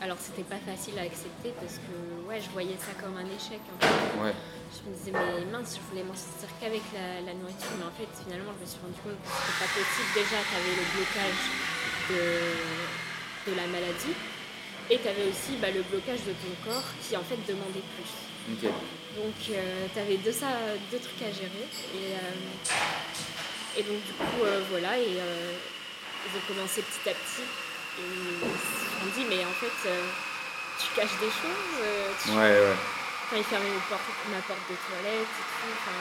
alors 0.00 0.16
c'était 0.18 0.42
pas 0.48 0.56
facile 0.56 0.98
à 0.98 1.02
accepter 1.02 1.52
parce 1.60 1.76
que 1.76 2.26
ouais, 2.28 2.40
je 2.40 2.48
voyais 2.50 2.76
ça 2.80 2.92
comme 3.00 3.16
un 3.16 3.26
échec. 3.26 3.60
en 3.60 3.76
fait. 3.84 4.22
Ouais. 4.24 4.34
Je 4.72 4.88
me 4.88 4.94
disais, 4.96 5.12
mais 5.12 5.44
mince, 5.50 5.76
je 5.76 5.82
voulais 5.90 6.04
m'en 6.06 6.14
sortir 6.14 6.48
qu'avec 6.60 6.82
la, 6.94 7.20
la 7.26 7.34
nourriture. 7.34 7.74
Mais 7.76 7.84
en 7.84 7.94
fait, 7.98 8.08
finalement, 8.22 8.54
je 8.56 8.60
me 8.64 8.68
suis 8.70 8.80
rendu 8.80 8.96
compte 9.02 9.18
que 9.18 9.28
c'était 9.28 9.58
pas 9.60 9.70
possible. 9.74 10.10
Déjà, 10.14 10.38
tu 10.46 10.54
avais 10.54 10.74
le 10.78 10.86
blocage 10.94 11.42
de, 12.08 12.22
de 13.50 13.52
la 13.58 13.66
maladie. 13.66 14.14
Et 14.90 14.98
tu 14.98 15.06
avais 15.10 15.26
aussi 15.26 15.58
bah, 15.60 15.74
le 15.74 15.82
blocage 15.82 16.22
de 16.22 16.34
ton 16.38 16.54
corps 16.64 16.86
qui, 17.02 17.18
en 17.18 17.22
fait, 17.26 17.38
demandait 17.50 17.82
plus. 17.98 18.10
Donc, 19.18 19.34
tu 19.42 19.54
avais 19.98 20.16
deux, 20.22 20.32
ça, 20.32 20.50
deux 20.90 20.98
trucs 21.02 21.22
à 21.22 21.30
gérer. 21.34 21.66
Et, 21.98 22.14
euh, 22.14 22.30
et 23.76 23.82
donc, 23.82 24.02
du 24.04 24.12
coup, 24.12 24.42
euh, 24.44 24.62
voilà. 24.70 24.98
Et 24.98 25.18
euh, 25.20 25.52
ils 26.26 26.36
ont 26.36 26.44
commencé 26.54 26.82
petit 26.82 27.08
à 27.10 27.14
petit. 27.14 27.46
Et 27.98 28.02
ils 28.02 28.40
se 28.40 29.00
sont 29.00 29.10
dit, 29.20 29.26
mais 29.28 29.44
en 29.44 29.52
fait, 29.52 29.88
euh, 29.88 30.06
tu 30.78 30.86
caches 30.94 31.18
des 31.20 31.30
choses. 31.30 31.76
tu- 32.24 32.30
Ouais, 32.30 32.36
ouais. 32.60 32.76
Enfin, 33.26 33.36
ils 33.36 33.44
fermaient 33.44 33.70
ma 33.70 34.40
porte 34.42 34.60
de 34.70 34.74
toilette 34.74 35.22
et 35.22 35.46
tout. 35.46 35.70
Enfin, 35.70 35.98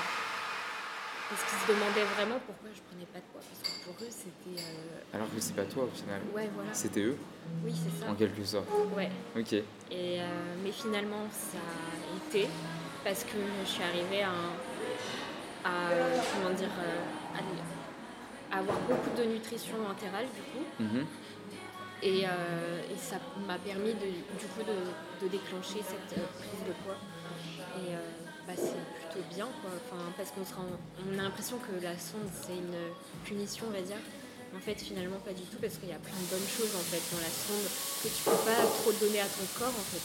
parce 1.29 1.41
qu'ils 1.45 1.59
se 1.61 1.67
demandaient 1.73 2.07
vraiment 2.17 2.39
pourquoi 2.45 2.69
je 2.73 2.81
prenais 2.89 3.05
pas 3.05 3.19
de 3.19 3.27
poids. 3.31 3.41
Parce 3.45 3.61
que 3.61 3.85
pour 3.85 3.93
eux, 4.01 4.09
c'était. 4.09 4.61
euh, 4.63 5.13
Alors 5.15 5.27
que 5.27 5.39
c'est 5.39 5.55
pas 5.55 5.65
toi 5.65 5.83
au 5.83 5.95
final. 5.95 6.21
Ouais, 6.33 6.49
voilà. 6.55 6.73
C'était 6.73 7.01
eux, 7.01 7.17
Oui, 7.63 7.71
c'est 7.73 8.03
ça. 8.05 8.09
en 8.11 8.15
quelque 8.15 8.43
sorte. 8.43 8.65
Ouais. 8.97 9.09
Ok. 9.37 9.53
Et, 9.53 9.63
euh, 9.91 10.25
mais 10.63 10.71
finalement, 10.71 11.27
ça 11.29 11.59
a 11.61 12.17
été 12.17 12.47
parce 13.03 13.23
que 13.25 13.37
je 13.63 13.69
suis 13.69 13.83
arrivée 13.83 14.23
à, 14.23 14.29
un- 14.29 14.57
à, 15.63 15.89
comment 16.33 16.53
dire, 16.55 16.69
euh, 16.79 17.37
à, 17.37 18.55
à 18.55 18.59
avoir 18.59 18.79
beaucoup 18.81 19.15
de 19.17 19.23
nutrition 19.25 19.75
entérale 19.89 20.25
du 20.35 20.41
coup. 20.41 20.65
Mhm. 20.83 21.05
Et, 22.01 22.25
euh, 22.25 22.81
et 22.89 22.97
ça 22.97 23.17
m'a 23.45 23.57
permis 23.57 23.93
de, 23.93 24.07
du 24.39 24.45
coup 24.55 24.63
de, 24.63 25.25
de 25.25 25.29
déclencher 25.29 25.83
cette 25.83 26.17
euh, 26.17 26.25
prise 26.39 26.63
de 26.65 26.73
poids. 26.83 26.95
Et 27.75 27.93
euh, 27.93 27.99
bah, 28.47 28.53
c'est 28.55 28.79
plutôt 28.99 29.25
bien 29.35 29.47
quoi. 29.61 29.71
Enfin, 29.75 30.01
parce 30.15 30.31
qu'on 30.31 30.41
on 30.43 31.19
a 31.19 31.23
l'impression 31.23 31.57
que 31.57 31.83
la 31.83 31.97
sonde 31.99 32.29
c'est 32.31 32.55
une 32.55 32.79
punition 33.25 33.65
on 33.67 33.73
va 33.73 33.81
dire. 33.81 33.99
En 34.55 34.59
fait 34.59 34.81
finalement 34.81 35.19
pas 35.19 35.33
du 35.33 35.43
tout 35.43 35.57
parce 35.61 35.77
qu'il 35.77 35.89
y 35.89 35.93
a 35.93 36.01
plein 36.01 36.15
de 36.17 36.25
bonnes 36.31 36.49
choses 36.49 36.73
en 36.73 36.81
fait 36.81 37.03
dans 37.13 37.21
la 37.21 37.29
sonde 37.29 37.69
que 38.01 38.07
tu 38.09 38.23
peux 38.25 38.41
pas 38.49 38.57
trop 38.65 38.91
donner 38.93 39.19
à 39.21 39.29
ton 39.29 39.45
corps 39.59 39.69
en 39.69 39.87
fait. 39.93 40.01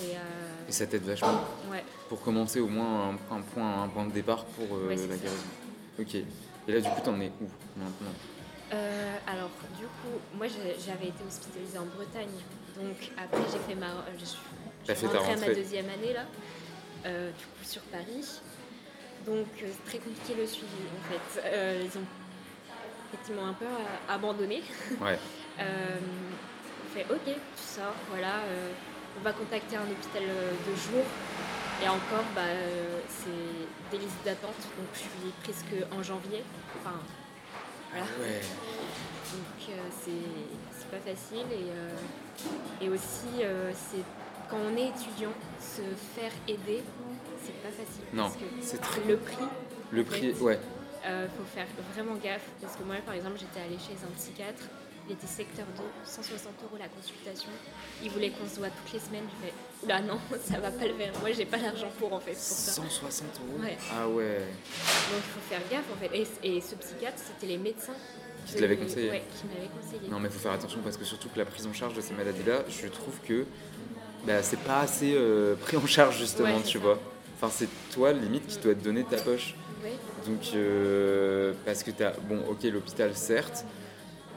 Et, 0.00 0.16
euh, 0.16 0.68
Et 0.68 0.72
ça 0.72 0.86
t'aide 0.86 1.02
vachement 1.04 1.44
ouais. 1.70 1.84
pour 2.08 2.22
commencer 2.22 2.60
au 2.60 2.68
moins 2.68 3.10
un, 3.10 3.36
un 3.36 3.40
point, 3.40 3.82
un 3.82 3.88
point 3.88 4.06
de 4.06 4.12
départ 4.12 4.44
pour 4.44 4.76
euh, 4.76 4.88
Ouais, 4.88 4.96
la 4.96 5.16
guérison. 5.16 5.34
Ok. 5.98 6.14
Et 6.14 6.72
là, 6.72 6.80
du 6.80 6.88
coup, 6.88 7.00
t'en 7.04 7.20
es 7.20 7.28
où 7.40 7.48
maintenant? 7.76 8.12
Euh, 8.72 9.16
alors, 9.26 9.50
du 9.78 9.84
coup, 9.84 10.18
moi 10.38 10.46
j'avais 10.48 11.08
été 11.08 11.22
hospitalisée 11.28 11.78
en 11.78 11.84
Bretagne. 11.84 12.30
Donc, 12.76 13.10
après, 13.18 13.42
j'ai 13.52 13.58
fait 13.58 13.78
ma. 13.78 13.88
Je 14.18 14.24
suis, 14.24 14.38
je 14.88 15.06
rentrée 15.06 15.32
à 15.32 15.36
ma 15.48 15.54
deuxième 15.54 15.88
année, 15.90 16.14
là, 16.14 16.24
euh, 17.04 17.30
du 17.30 17.44
coup, 17.44 17.64
sur 17.64 17.82
Paris. 17.82 18.40
Donc, 19.26 19.46
euh, 19.62 19.66
c'est 19.70 19.84
très 19.90 19.98
compliqué 19.98 20.34
le 20.40 20.46
suivi, 20.46 20.66
en 20.98 21.12
fait. 21.12 21.42
Ils 21.84 21.98
ont 21.98 22.06
effectivement 23.12 23.48
un 23.48 23.52
peu 23.52 23.66
abandonné. 24.08 24.62
Ouais. 25.00 25.18
On 25.60 26.94
fait 26.94 27.06
OK, 27.10 27.24
tu 27.26 27.62
sors, 27.62 27.94
voilà, 28.10 28.40
on 29.18 29.22
va 29.22 29.32
contacter 29.32 29.76
un 29.76 29.82
hôpital 29.90 30.22
euh, 30.28 30.52
de 30.52 30.76
jour. 30.76 31.04
Et 31.84 31.88
encore, 31.88 32.24
bah, 32.34 32.42
euh, 32.46 33.00
c'est 33.08 33.90
des 33.96 33.98
listes 34.02 34.24
d'attente, 34.24 34.54
donc 34.78 34.86
je 34.94 34.98
suis 35.00 35.32
prise 35.42 35.64
qu'en 35.90 36.02
janvier. 36.02 36.44
Enfin, 36.80 36.96
voilà. 37.90 38.06
Ouais. 38.20 38.40
Donc 39.32 39.70
euh, 39.70 39.74
c'est 40.04 40.78
c'est 40.78 40.90
pas 40.90 40.98
facile 41.10 41.46
et, 41.50 41.70
euh, 41.70 41.90
et 42.82 42.88
aussi 42.90 43.42
euh, 43.42 43.72
c'est 43.72 44.02
quand 44.50 44.58
on 44.58 44.76
est 44.76 44.88
étudiant, 44.88 45.32
se 45.58 45.80
faire 46.14 46.30
aider, 46.46 46.82
c'est 47.42 47.54
pas 47.62 47.70
facile. 47.70 48.04
Non, 48.12 48.30
c'est 48.60 48.80
très- 48.80 49.00
le 49.08 49.16
prix. 49.16 49.36
Le 49.90 50.02
en 50.02 50.04
prix, 50.04 50.32
fait, 50.34 50.40
ouais. 50.42 50.60
faut 51.02 51.44
faire 51.54 51.66
vraiment 51.94 52.14
gaffe 52.16 52.46
parce 52.60 52.76
que 52.76 52.82
moi 52.84 52.96
par 53.04 53.14
exemple 53.14 53.38
j'étais 53.38 53.60
allée 53.60 53.78
chez 53.78 53.94
un 54.06 54.10
psychiatre, 54.16 54.64
il 55.08 55.14
était 55.14 55.26
secteur 55.26 55.66
2, 55.76 55.82
160 56.04 56.52
euros 56.64 56.76
la 56.78 56.88
consultation. 56.88 57.50
Il 58.02 58.10
voulait 58.10 58.30
qu'on 58.30 58.46
se 58.48 58.58
voit 58.58 58.68
toutes 58.70 58.92
les 58.92 59.00
semaines. 59.00 59.24
Je 59.40 59.46
fais 59.46 59.52
oula 59.84 60.00
non, 60.00 60.18
ça 60.44 60.58
va 60.58 60.70
pas 60.70 60.86
le 60.86 60.94
faire. 60.94 61.12
Moi 61.20 61.32
j'ai 61.32 61.44
pas 61.44 61.58
l'argent 61.58 61.90
pour 61.98 62.12
en 62.12 62.20
fait 62.20 62.32
pour 62.32 62.40
ça. 62.40 62.72
160 62.72 63.28
euros 63.48 63.62
Ouais. 63.62 63.76
Ah 63.92 64.08
ouais. 64.08 64.38
Donc 64.38 65.18
il 65.18 65.32
faut 65.32 65.48
faire 65.48 65.60
gaffe 65.70 65.84
en 65.92 65.96
fait. 65.96 66.10
Et, 66.44 66.56
et 66.56 66.60
ce 66.60 66.74
psychiatre 66.76 67.18
c'était 67.18 67.46
les 67.52 67.58
médecins 67.58 67.94
Qui 68.46 68.54
te 68.54 68.60
l'avaient 68.60 68.76
conseillé. 68.76 69.10
Ouais, 69.10 69.22
qui 69.38 69.46
m'avaient 69.46 69.70
conseillé. 69.80 70.08
Non, 70.10 70.20
mais 70.20 70.28
il 70.28 70.32
faut 70.32 70.38
faire 70.40 70.52
attention 70.52 70.80
parce 70.82 70.96
que 70.96 71.04
surtout 71.04 71.28
que 71.28 71.38
la 71.38 71.44
prise 71.46 71.66
en 71.66 71.72
charge 71.72 71.94
de 71.94 72.00
ces 72.00 72.14
maladies-là, 72.14 72.62
je 72.68 72.86
trouve 72.88 73.14
que 73.26 73.44
bah, 74.24 74.42
c'est 74.42 74.60
pas 74.60 74.80
assez 74.80 75.14
euh, 75.16 75.56
pris 75.56 75.76
en 75.76 75.86
charge 75.86 76.18
justement, 76.18 76.56
Ouais, 76.56 76.62
tu 76.62 76.78
ça. 76.78 76.84
vois. 76.84 76.98
Enfin, 77.40 77.52
c'est 77.52 77.68
toi 77.92 78.12
limite 78.12 78.46
qui 78.46 78.58
doit 78.58 78.74
te 78.74 78.84
donner 78.84 79.02
ta 79.02 79.16
poche. 79.16 79.56
Ouais. 79.82 79.90
Donc, 80.26 80.42
euh, 80.54 81.52
parce 81.66 81.82
que 81.82 81.90
tu 81.90 82.04
as, 82.04 82.12
bon, 82.12 82.38
ok, 82.48 82.62
l'hôpital 82.64 83.16
certes, 83.16 83.64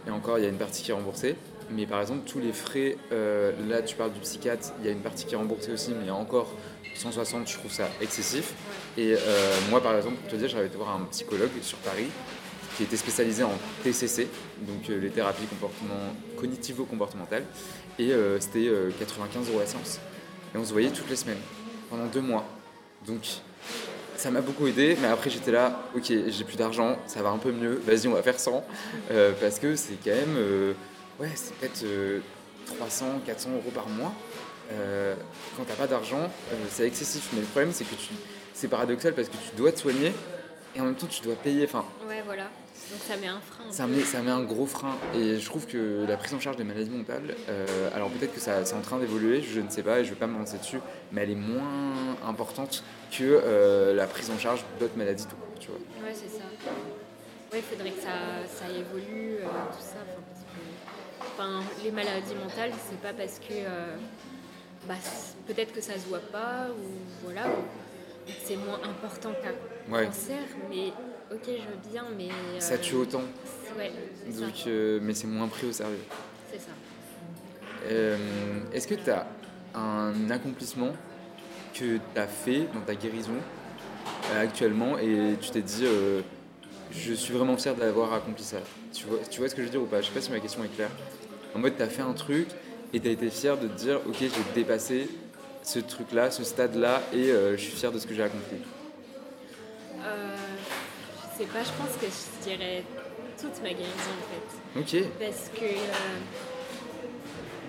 et 0.07 0.12
encore, 0.12 0.38
il 0.38 0.43
y 0.43 0.47
a 0.47 0.50
une 0.50 0.57
partie 0.57 0.83
qui 0.83 0.91
est 0.91 0.93
remboursée, 0.93 1.35
mais 1.71 1.85
par 1.85 2.01
exemple, 2.01 2.29
tous 2.29 2.39
les 2.39 2.53
frais, 2.53 2.97
euh, 3.12 3.51
là, 3.67 3.81
tu 3.81 3.95
parles 3.95 4.13
du 4.13 4.19
psychiatre, 4.19 4.74
il 4.79 4.85
y 4.85 4.89
a 4.89 4.91
une 4.91 5.01
partie 5.01 5.25
qui 5.25 5.33
est 5.33 5.38
remboursée 5.38 5.71
aussi, 5.71 5.93
mais 6.03 6.12
encore 6.12 6.51
160, 6.95 7.47
je 7.50 7.57
trouve 7.57 7.71
ça 7.71 7.89
excessif. 8.01 8.53
Et 8.97 9.13
euh, 9.13 9.55
moi, 9.69 9.81
par 9.81 9.95
exemple, 9.95 10.15
pour 10.15 10.31
te 10.31 10.35
dire, 10.35 10.47
j'avais 10.47 10.67
été 10.67 10.77
voir 10.77 10.95
un 10.95 11.05
psychologue 11.12 11.51
sur 11.62 11.77
Paris 11.79 12.07
qui 12.77 12.83
était 12.83 12.97
spécialisé 12.97 13.43
en 13.43 13.53
TCC, 13.83 14.27
donc 14.62 14.89
euh, 14.89 15.00
les 15.00 15.09
thérapies 15.09 15.45
comportement, 15.45 16.13
cognitivo-comportementales, 16.38 17.45
et 17.97 18.12
c'était 18.39 18.67
euh, 18.67 18.91
95 19.00 19.50
euros 19.50 19.59
la 19.59 19.65
séance. 19.65 20.00
Et 20.53 20.57
on 20.57 20.65
se 20.65 20.74
voyait 20.74 20.89
toutes 20.89 21.09
les 21.09 21.15
semaines, 21.15 21.39
pendant 21.89 22.05
deux 22.05 22.21
mois. 22.21 22.45
Donc, 23.07 23.21
ça 24.25 24.32
m'a 24.32 24.41
beaucoup 24.41 24.65
aidé, 24.65 24.98
mais 25.00 25.08
après 25.08 25.29
j'étais 25.29 25.51
là, 25.51 25.84
ok, 25.96 26.05
j'ai 26.08 26.44
plus 26.46 26.55
d'argent, 26.58 26.98
ça 27.05 27.22
va 27.22 27.29
un 27.29 27.38
peu 27.38 27.51
mieux, 27.51 27.79
vas-y, 27.86 28.08
on 28.08 28.13
va 28.15 28.24
faire 28.24 28.39
100, 28.39 28.63
euh, 29.12 29.34
parce 29.39 29.60
que 29.60 29.75
c'est 29.75 30.03
quand 30.03 30.15
même, 30.15 30.36
euh, 30.36 30.74
ouais, 31.20 31.29
c'est 31.36 31.53
peut-être 31.53 31.84
euh, 31.84 32.22
300, 32.65 33.22
400 33.24 33.51
euros 33.51 33.70
par 33.72 33.88
mois. 33.88 34.12
Euh, 34.74 35.13
quand 35.55 35.63
t'as 35.67 35.75
pas 35.75 35.86
d'argent, 35.86 36.24
euh, 36.24 36.55
c'est 36.72 36.88
excessif. 36.88 37.29
Mais 37.34 37.41
le 37.41 37.46
problème, 37.46 37.72
c'est 37.72 37.84
que 37.84 37.94
tu, 37.94 38.15
c'est 38.55 38.67
paradoxal 38.67 39.13
parce 39.13 39.29
que 39.29 39.34
tu 39.36 39.55
dois 39.55 39.72
te 39.72 39.79
soigner 39.79 40.12
et 40.75 40.82
en 40.82 40.86
même 40.86 40.96
temps 40.96 41.05
tu 41.05 41.22
dois 41.22 41.36
payer. 41.36 41.65
Enfin, 41.65 41.86
Ouais, 42.10 42.24
voilà. 42.25 42.46
Donc 42.91 42.99
ça 43.07 43.17
met 43.17 43.27
un 43.27 43.39
frein. 43.41 43.63
ça 43.71 43.87
met, 43.87 44.01
ça 44.01 44.21
met 44.21 44.31
un 44.31 44.43
gros 44.43 44.65
frein. 44.67 44.95
Et 45.15 45.39
je 45.39 45.45
trouve 45.45 45.65
que 45.65 46.05
la 46.07 46.17
prise 46.17 46.33
en 46.33 46.39
charge 46.39 46.55
des 46.57 46.63
maladies 46.63 46.89
mentales, 46.91 47.35
euh, 47.49 47.89
alors 47.95 48.09
peut-être 48.09 48.33
que 48.33 48.39
ça, 48.39 48.63
c'est 48.63 48.75
en 48.75 48.81
train 48.81 48.99
d'évoluer, 48.99 49.41
je 49.41 49.59
ne 49.59 49.69
sais 49.69 49.81
pas, 49.83 49.99
et 49.99 50.03
je 50.05 50.09
ne 50.09 50.13
vais 50.15 50.19
pas 50.19 50.27
me 50.27 50.37
lancer 50.37 50.57
dessus, 50.59 50.79
mais 51.11 51.23
elle 51.23 51.31
est 51.31 51.35
moins 51.35 52.15
importante 52.27 52.83
que 53.11 53.23
euh, 53.23 53.93
la 53.95 54.05
prise 54.05 54.29
en 54.29 54.37
charge 54.37 54.63
d'autres 54.79 54.97
maladies 54.97 55.25
tout 55.25 55.35
court, 55.35 55.59
tu 55.59 55.67
vois. 55.69 55.77
Ouais, 56.07 56.13
c'est 56.13 56.29
ça. 56.29 56.43
Ouais, 57.51 57.59
il 57.59 57.63
faudrait 57.63 57.91
que 57.91 58.01
ça, 58.01 58.45
ça 58.47 58.69
évolue, 58.71 59.37
euh, 59.41 59.47
tout 59.71 59.81
ça. 59.81 59.97
Enfin, 61.21 61.61
les 61.83 61.91
maladies 61.91 62.35
mentales, 62.35 62.71
c'est 62.89 62.99
pas 63.01 63.13
parce 63.13 63.39
que. 63.39 63.53
bah, 64.87 64.93
peut-être 65.47 65.73
que 65.73 65.81
ça 65.81 65.93
se 65.93 66.07
voit 66.07 66.19
pas, 66.31 66.67
ou 66.69 67.23
voilà, 67.23 67.43
c'est 68.43 68.57
moins 68.57 68.79
important 68.83 69.31
qu'un 69.41 69.93
Ouais. 69.93 70.05
cancer, 70.05 70.37
mais 70.69 70.91
ok, 71.32 71.39
je 71.46 71.51
veux 71.51 71.91
bien, 71.91 72.03
mais. 72.17 72.29
euh, 72.29 72.60
Ça 72.60 72.77
tue 72.77 72.96
autant, 72.96 73.22
Ouais, 73.77 73.91
donc, 74.39 74.53
euh, 74.67 75.00
mais 75.01 75.13
c'est 75.13 75.27
moins 75.27 75.48
pris 75.50 75.67
au 75.67 75.72
sérieux. 75.74 76.00
C'est 76.51 76.60
ça. 76.60 76.72
Euh, 77.91 78.17
Est-ce 78.74 78.88
que 78.88 78.96
tu 78.96 79.10
as 79.10 79.27
un 79.74 80.29
accomplissement 80.32 80.91
que 81.74 81.77
tu 81.98 82.01
as 82.15 82.27
fait 82.27 82.67
dans 82.74 82.79
ta 82.82 82.96
guérison 82.96 83.34
euh, 84.32 84.41
actuellement 84.41 84.98
et 84.98 85.36
tu 85.41 85.50
t'es 85.51 85.62
dit 85.62 85.84
euh, 85.86 86.22
je 86.91 87.13
suis 87.13 87.34
vraiment 87.34 87.58
fier 87.58 87.75
d'avoir 87.75 88.13
accompli 88.13 88.44
ça? 88.46 88.58
Tu 88.94 89.05
vois, 89.05 89.20
tu 89.29 89.39
vois 89.41 89.50
ce 89.50 89.55
que 89.55 89.62
je 89.62 89.67
veux 89.67 89.72
dire 89.72 89.82
ou 89.82 89.86
pas? 89.88 90.00
Je 90.01 90.08
sais 90.08 90.13
pas 90.13 90.22
si 90.22 90.32
ma 90.32 90.39
question 90.39 90.63
est 90.63 90.74
claire. 90.74 90.91
En 91.53 91.60
mode, 91.60 91.75
tu 91.75 91.84
as 91.84 91.89
fait 91.89 92.01
un 92.01 92.13
truc 92.13 92.48
et 92.94 93.00
tu 93.01 93.08
as 93.10 93.12
été 93.12 93.29
fier 93.29 93.58
de 93.58 93.67
te 93.67 93.74
dire 93.74 94.00
ok, 94.08 94.15
j'ai 94.20 94.29
dépassé 94.53 95.10
ce 95.63 95.79
truc-là, 95.79 96.32
ce 96.32 96.46
stade-là 96.46 97.01
et 97.12 97.29
euh, 97.32 97.58
je 97.58 97.62
suis 97.62 97.74
fier 97.74 97.91
de 97.91 98.00
ce 98.00 98.08
que 98.08 98.13
j'ai 98.15 98.24
accompli. 98.24 98.58
Euh, 100.00 100.36
sais 101.37 101.45
pas, 101.45 101.63
je 101.63 101.71
pense 101.79 101.95
que 101.99 102.07
je 102.07 102.49
dirais 102.49 102.83
toute 103.39 103.61
ma 103.61 103.69
guérison 103.69 104.13
en 104.21 104.27
fait. 104.31 104.47
Ok, 104.79 104.93
Parce 105.19 105.49
que, 105.53 105.65
euh, 105.65 106.19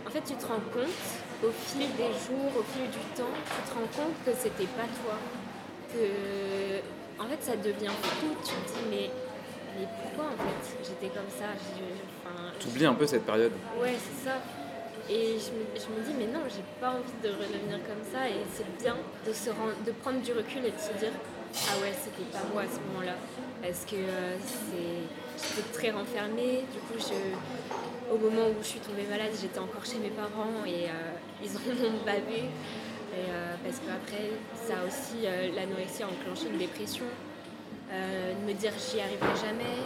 en 0.06 0.10
fait, 0.10 0.22
tu 0.26 0.34
te 0.34 0.46
rends 0.46 0.62
compte, 0.72 1.04
au 1.44 1.50
fil 1.50 1.88
des 1.96 2.12
jours, 2.24 2.52
au 2.58 2.62
fil 2.72 2.88
du 2.90 2.98
temps, 3.16 3.34
tu 3.44 3.70
te 3.70 3.74
rends 3.74 3.90
compte 4.04 4.16
que 4.24 4.32
c'était 4.38 4.70
pas 4.78 4.86
toi. 5.02 5.16
Que, 5.92 6.80
en 7.22 7.26
fait, 7.28 7.42
ça 7.42 7.56
devient 7.56 7.92
fou. 8.02 8.28
Tu 8.44 8.50
te 8.50 8.78
dis, 8.78 8.84
mais, 8.90 9.10
mais 9.78 9.86
pourquoi 10.02 10.26
en 10.32 10.36
fait 10.36 10.62
j'étais 10.84 11.08
comme 11.14 11.30
ça? 11.30 11.46
Enfin, 11.54 12.52
t'oublies 12.60 12.86
un 12.86 12.94
peu 12.94 13.06
cette 13.06 13.24
période. 13.26 13.52
Ouais, 13.80 13.94
c'est 13.98 14.28
ça. 14.28 14.36
Et 15.08 15.38
je 15.38 15.50
me, 15.54 15.62
je 15.74 15.86
me 15.94 16.00
dis, 16.04 16.14
mais 16.18 16.26
non, 16.26 16.40
j'ai 16.48 16.64
pas 16.80 16.90
envie 16.90 17.18
de 17.22 17.28
redevenir 17.28 17.78
comme 17.86 18.02
ça. 18.12 18.28
Et 18.28 18.42
c'est 18.52 18.66
bien 18.82 18.96
de, 19.26 19.32
se 19.32 19.50
rend- 19.50 19.78
de 19.86 19.92
prendre 19.92 20.20
du 20.20 20.32
recul 20.32 20.64
et 20.64 20.72
de 20.72 20.78
se 20.78 20.92
dire, 20.98 21.12
ah 21.54 21.80
ouais, 21.82 21.92
c'était 22.02 22.28
pas 22.32 22.44
moi 22.52 22.62
à 22.62 22.66
ce 22.66 22.78
moment-là. 22.88 23.14
Parce 23.62 23.84
que 23.84 23.96
euh, 23.96 24.36
c'est- 24.38 25.06
j'étais 25.56 25.68
très 25.72 25.90
renfermée. 25.90 26.64
Du 26.72 26.78
coup, 26.86 26.98
je, 26.98 27.16
au 28.12 28.18
moment 28.18 28.48
où 28.48 28.62
je 28.62 28.66
suis 28.66 28.80
tombée 28.80 29.06
malade, 29.08 29.32
j'étais 29.40 29.58
encore 29.58 29.84
chez 29.84 29.98
mes 29.98 30.10
parents 30.10 30.64
et 30.66 30.86
euh, 30.86 31.42
ils 31.42 31.50
en 31.56 31.86
ont 31.86 32.04
bavé. 32.04 32.44
Et, 33.16 33.30
euh, 33.30 33.54
parce 33.64 33.78
qu'après, 33.80 34.30
ça 34.54 34.82
a 34.82 34.86
aussi, 34.86 35.24
euh, 35.24 35.48
l'anorexie 35.54 36.02
a 36.02 36.06
enclenché 36.08 36.48
une 36.52 36.58
dépression. 36.58 37.04
Euh, 37.92 38.34
de 38.34 38.42
me 38.46 38.52
dire 38.52 38.72
j'y 38.76 39.00
arriverai 39.00 39.34
jamais, 39.40 39.78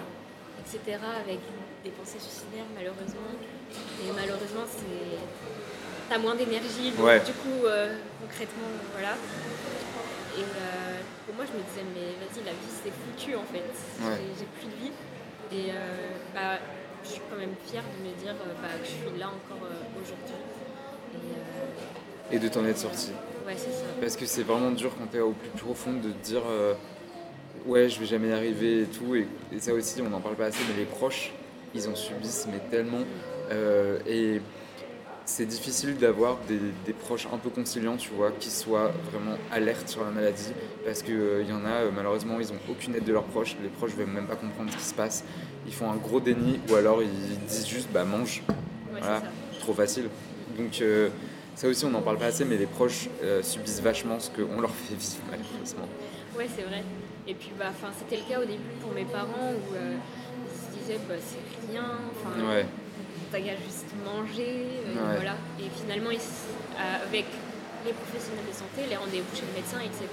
etc. 0.64 0.99
Avec 1.25 1.38
des 1.85 1.90
pensées 1.90 2.19
suicidaires 2.19 2.64
malheureusement. 2.75 3.31
Et 4.02 4.11
malheureusement, 4.17 4.64
c'est 4.67 5.21
t'as 6.09 6.19
moins 6.19 6.35
d'énergie, 6.35 6.90
donc 6.97 7.07
Ouais. 7.07 7.21
du 7.21 7.33
coup, 7.33 7.62
concrètement, 8.21 8.67
voilà. 8.93 9.14
Et 10.40 10.42
euh, 10.42 11.00
pour 11.26 11.35
moi, 11.37 11.44
je 11.44 11.52
me 11.52 11.62
disais, 11.68 11.85
mais 11.94 12.16
vas-y, 12.16 12.40
la 12.44 12.52
vie, 12.52 12.73
c'est 12.82 12.90
foutu 12.92 13.37
en 13.37 13.44
fait. 13.52 13.68
Ouais. 14.00 14.16
J'ai- 14.38 14.47
plus 14.56 14.66
de 14.66 14.76
vie. 14.82 14.92
Et 15.52 15.70
euh, 15.70 15.75
bah, 16.35 16.59
je 17.04 17.09
suis 17.11 17.20
quand 17.30 17.37
même 17.37 17.54
fière 17.66 17.82
de 17.85 18.09
me 18.09 18.14
dire 18.23 18.35
euh, 18.40 18.52
bah, 18.62 18.68
que 18.80 18.87
je 18.87 18.90
suis 18.92 19.18
là 19.18 19.28
encore 19.28 19.64
euh, 19.66 20.00
aujourd'hui. 20.00 20.40
Et 21.14 21.16
euh, 21.16 22.37
Et 22.37 22.38
de 22.38 22.49
t'en 22.49 22.64
être 22.64 22.78
sorti. 22.78 23.11
ouais, 23.47 23.54
c'est 23.56 23.70
ça. 23.73 23.85
Parce 24.00 24.16
que 24.16 24.25
c'est 24.26 24.42
vraiment 24.44 24.70
dur 24.70 24.92
quand 24.99 25.06
t'es 25.06 25.20
au 25.20 25.32
plus 25.32 25.50
profond 25.61 25.92
de 25.94 26.09
te 26.11 26.25
dire 26.25 26.42
euh, 26.49 26.75
ouais 27.66 27.88
je 27.88 27.99
vais 28.00 28.06
jamais 28.06 28.28
y 28.28 28.32
arriver 28.32 28.82
et 28.82 28.87
tout. 28.87 29.14
Et, 29.16 29.26
et 29.52 29.59
ça 29.61 29.75
aussi 29.75 30.00
on 30.02 30.09
n'en 30.09 30.20
parle 30.20 30.37
pas 30.37 30.47
assez, 30.47 30.62
mais 30.70 30.76
les 30.78 30.85
proches 30.87 31.32
ils 31.75 31.88
en 31.88 31.94
subissent 31.97 32.47
mais 32.50 32.61
tellement. 32.70 33.02
Euh, 33.50 33.99
et 34.06 34.40
c'est 35.30 35.46
difficile 35.46 35.96
d'avoir 35.96 36.38
des, 36.49 36.58
des 36.84 36.92
proches 36.92 37.26
un 37.32 37.38
peu 37.38 37.50
conciliants, 37.50 37.96
tu 37.96 38.10
vois, 38.10 38.32
qui 38.32 38.50
soient 38.50 38.90
vraiment 39.12 39.37
alertes 39.52 39.88
sur 39.88 40.04
la 40.04 40.10
maladie. 40.10 40.52
Parce 40.84 41.02
qu'il 41.02 41.46
y 41.49 41.52
en 41.52 41.64
a, 41.64 41.84
euh, 41.84 41.90
malheureusement, 41.94 42.40
ils 42.40 42.49
n'ont 42.49 42.60
aucune 42.68 42.96
aide 42.96 43.04
de 43.04 43.12
leurs 43.12 43.25
proches. 43.25 43.56
Les 43.62 43.68
proches 43.68 43.92
ne 43.92 43.99
veulent 43.99 44.12
même 44.12 44.26
pas 44.26 44.34
comprendre 44.34 44.72
ce 44.72 44.76
qui 44.76 44.84
se 44.84 44.94
passe. 44.94 45.25
Ils 45.66 45.72
font 45.72 45.90
un 45.90 45.96
gros 45.96 46.18
déni 46.20 46.58
ou 46.68 46.75
alors 46.75 47.00
ils 47.02 47.38
disent 47.46 47.68
juste 47.68 47.88
bah 47.92 48.04
mange. 48.04 48.42
Ouais, 48.92 48.99
Voilà, 49.00 49.22
trop 49.60 49.72
facile. 49.72 50.08
Donc 50.58 50.80
euh, 50.80 51.10
ça 51.54 51.68
aussi 51.68 51.84
on 51.84 51.90
n'en 51.90 52.02
parle 52.02 52.18
pas 52.18 52.26
assez, 52.26 52.44
mais 52.44 52.56
les 52.56 52.66
proches 52.66 53.08
euh, 53.22 53.40
subissent 53.42 53.80
vachement 53.82 54.18
ce 54.18 54.30
qu'on 54.30 54.60
leur 54.60 54.72
fait 54.72 54.94
vivre 54.96 55.22
malheureusement. 55.30 55.87
Ouais, 56.37 56.49
c'est 56.56 56.62
vrai. 56.62 56.82
Et 57.28 57.34
puis, 57.34 57.52
bah, 57.56 57.66
c'était 57.99 58.20
le 58.20 58.28
cas 58.28 58.40
au 58.40 58.44
début 58.44 58.75
pour 58.82 58.92
mes 58.92 59.04
parents 59.04 59.52
où 59.52 59.75
euh, 59.76 59.94
ils 60.46 60.75
se 60.75 60.80
disaient, 60.80 61.00
bah, 61.08 61.14
c'est 61.18 61.70
rien, 61.72 61.84
enfin, 62.10 62.49
Ouais, 62.49 62.66
qu'à 63.38 63.56
juste 63.56 63.87
manger, 64.04 64.66
euh, 64.87 64.94
Ouais. 64.94 65.16
voilà. 65.16 65.34
Et 65.58 65.68
finalement, 65.70 66.10
ils 66.10 66.18
euh, 66.18 67.06
avec 67.06 67.26
les 67.87 67.92
professionnels 67.92 68.44
de 68.49 68.52
santé, 68.52 68.84
les 68.88 68.96
rendez-vous 68.96 69.32
chez 69.34 69.46
le 69.46 69.54
médecin, 69.56 69.80
etc., 69.80 70.04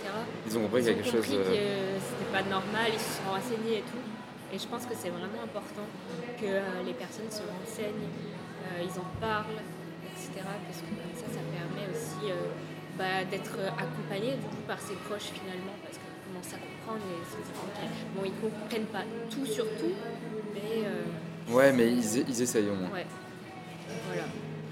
ils 0.46 0.58
ont 0.58 0.62
compris 0.64 0.82
qu'il 0.84 0.92
y 0.92 0.94
a 0.94 0.98
quelque 1.02 1.12
chose. 1.12 1.26
compris 1.28 1.58
euh, 1.58 1.98
que 1.98 2.04
c'était 2.04 2.32
pas 2.32 2.44
normal, 2.48 2.88
ils 2.94 3.00
se 3.00 3.20
sont 3.20 3.28
renseignés 3.30 3.80
et 3.80 3.86
tout. 3.88 4.04
Et 4.54 4.58
je 4.58 4.68
pense 4.68 4.86
que 4.88 4.96
c'est 4.96 5.12
vraiment 5.12 5.44
important 5.44 5.84
que 6.40 6.48
les 6.88 6.94
personnes 6.96 7.28
se 7.28 7.44
renseignent, 7.44 8.08
ils 8.80 8.96
en 8.96 9.04
parlent, 9.20 9.60
etc. 10.08 10.40
Parce 10.40 10.80
que 10.80 10.88
comme 10.88 11.16
ça, 11.20 11.28
ça 11.28 11.44
permet 11.52 11.84
aussi 11.92 12.32
bah, 12.96 13.28
d'être 13.30 13.60
accompagné 13.76 14.40
du 14.40 14.48
coup, 14.48 14.64
par 14.64 14.80
ses 14.80 14.96
proches 15.04 15.36
finalement, 15.36 15.76
parce 15.84 16.00
qu'ils 16.00 16.16
commencent 16.32 16.56
à 16.56 16.64
comprendre 16.64 17.04
et 17.12 17.20
se 17.28 17.44
dire, 17.44 17.60
ok, 17.60 17.80
bon, 18.16 18.22
ils 18.24 18.38
comprennent 18.40 18.88
pas 18.88 19.04
tout 19.28 19.44
sur 19.46 19.68
tout, 19.76 19.92
mais 20.56 20.88
euh, 20.88 21.04
Ouais, 21.50 21.72
mais 21.72 21.88
ils, 21.92 22.30
ils 22.30 22.42
essayent 22.42 22.70
au 22.70 22.76
moins. 22.76 22.90
ouais, 22.94 23.06
voilà. 24.08 24.24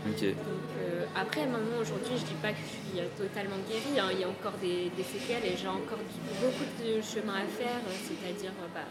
Ok. 0.07 0.21
Donc, 0.21 0.37
euh, 0.83 1.05
après, 1.15 1.45
maintenant, 1.47 1.79
aujourd'hui, 1.81 2.13
je 2.19 2.25
dis 2.25 2.37
pas 2.41 2.51
que 2.51 2.59
je 2.61 2.69
suis 2.91 2.99
euh, 2.99 3.07
totalement 3.17 3.55
guérie. 3.67 3.97
hein. 3.99 4.09
Il 4.13 4.19
y 4.19 4.23
a 4.23 4.29
encore 4.29 4.53
des, 4.61 4.91
des 4.95 5.03
séquelles 5.03 5.45
et 5.45 5.55
j'ai 5.57 5.67
encore 5.67 5.97
beaucoup 6.41 6.67
de 6.83 7.01
chemin 7.01 7.41
à 7.41 7.47
faire. 7.47 7.79
euh, 7.87 7.95
C'est-à-dire, 8.05 8.51
bah, 8.73 8.85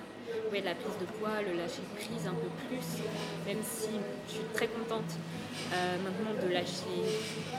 ouais, 0.50 0.62
la 0.64 0.74
prise 0.74 0.96
de 0.98 1.06
poids, 1.20 1.38
le 1.46 1.54
lâcher 1.60 1.84
prise 1.94 2.26
un 2.26 2.34
peu 2.34 2.50
plus. 2.66 2.82
Même 3.46 3.62
si 3.62 3.90
je 4.28 4.32
suis 4.32 4.48
très 4.54 4.66
contente 4.66 5.06
euh, 5.72 5.96
maintenant 6.02 6.34
de 6.42 6.52
lâcher, 6.52 6.98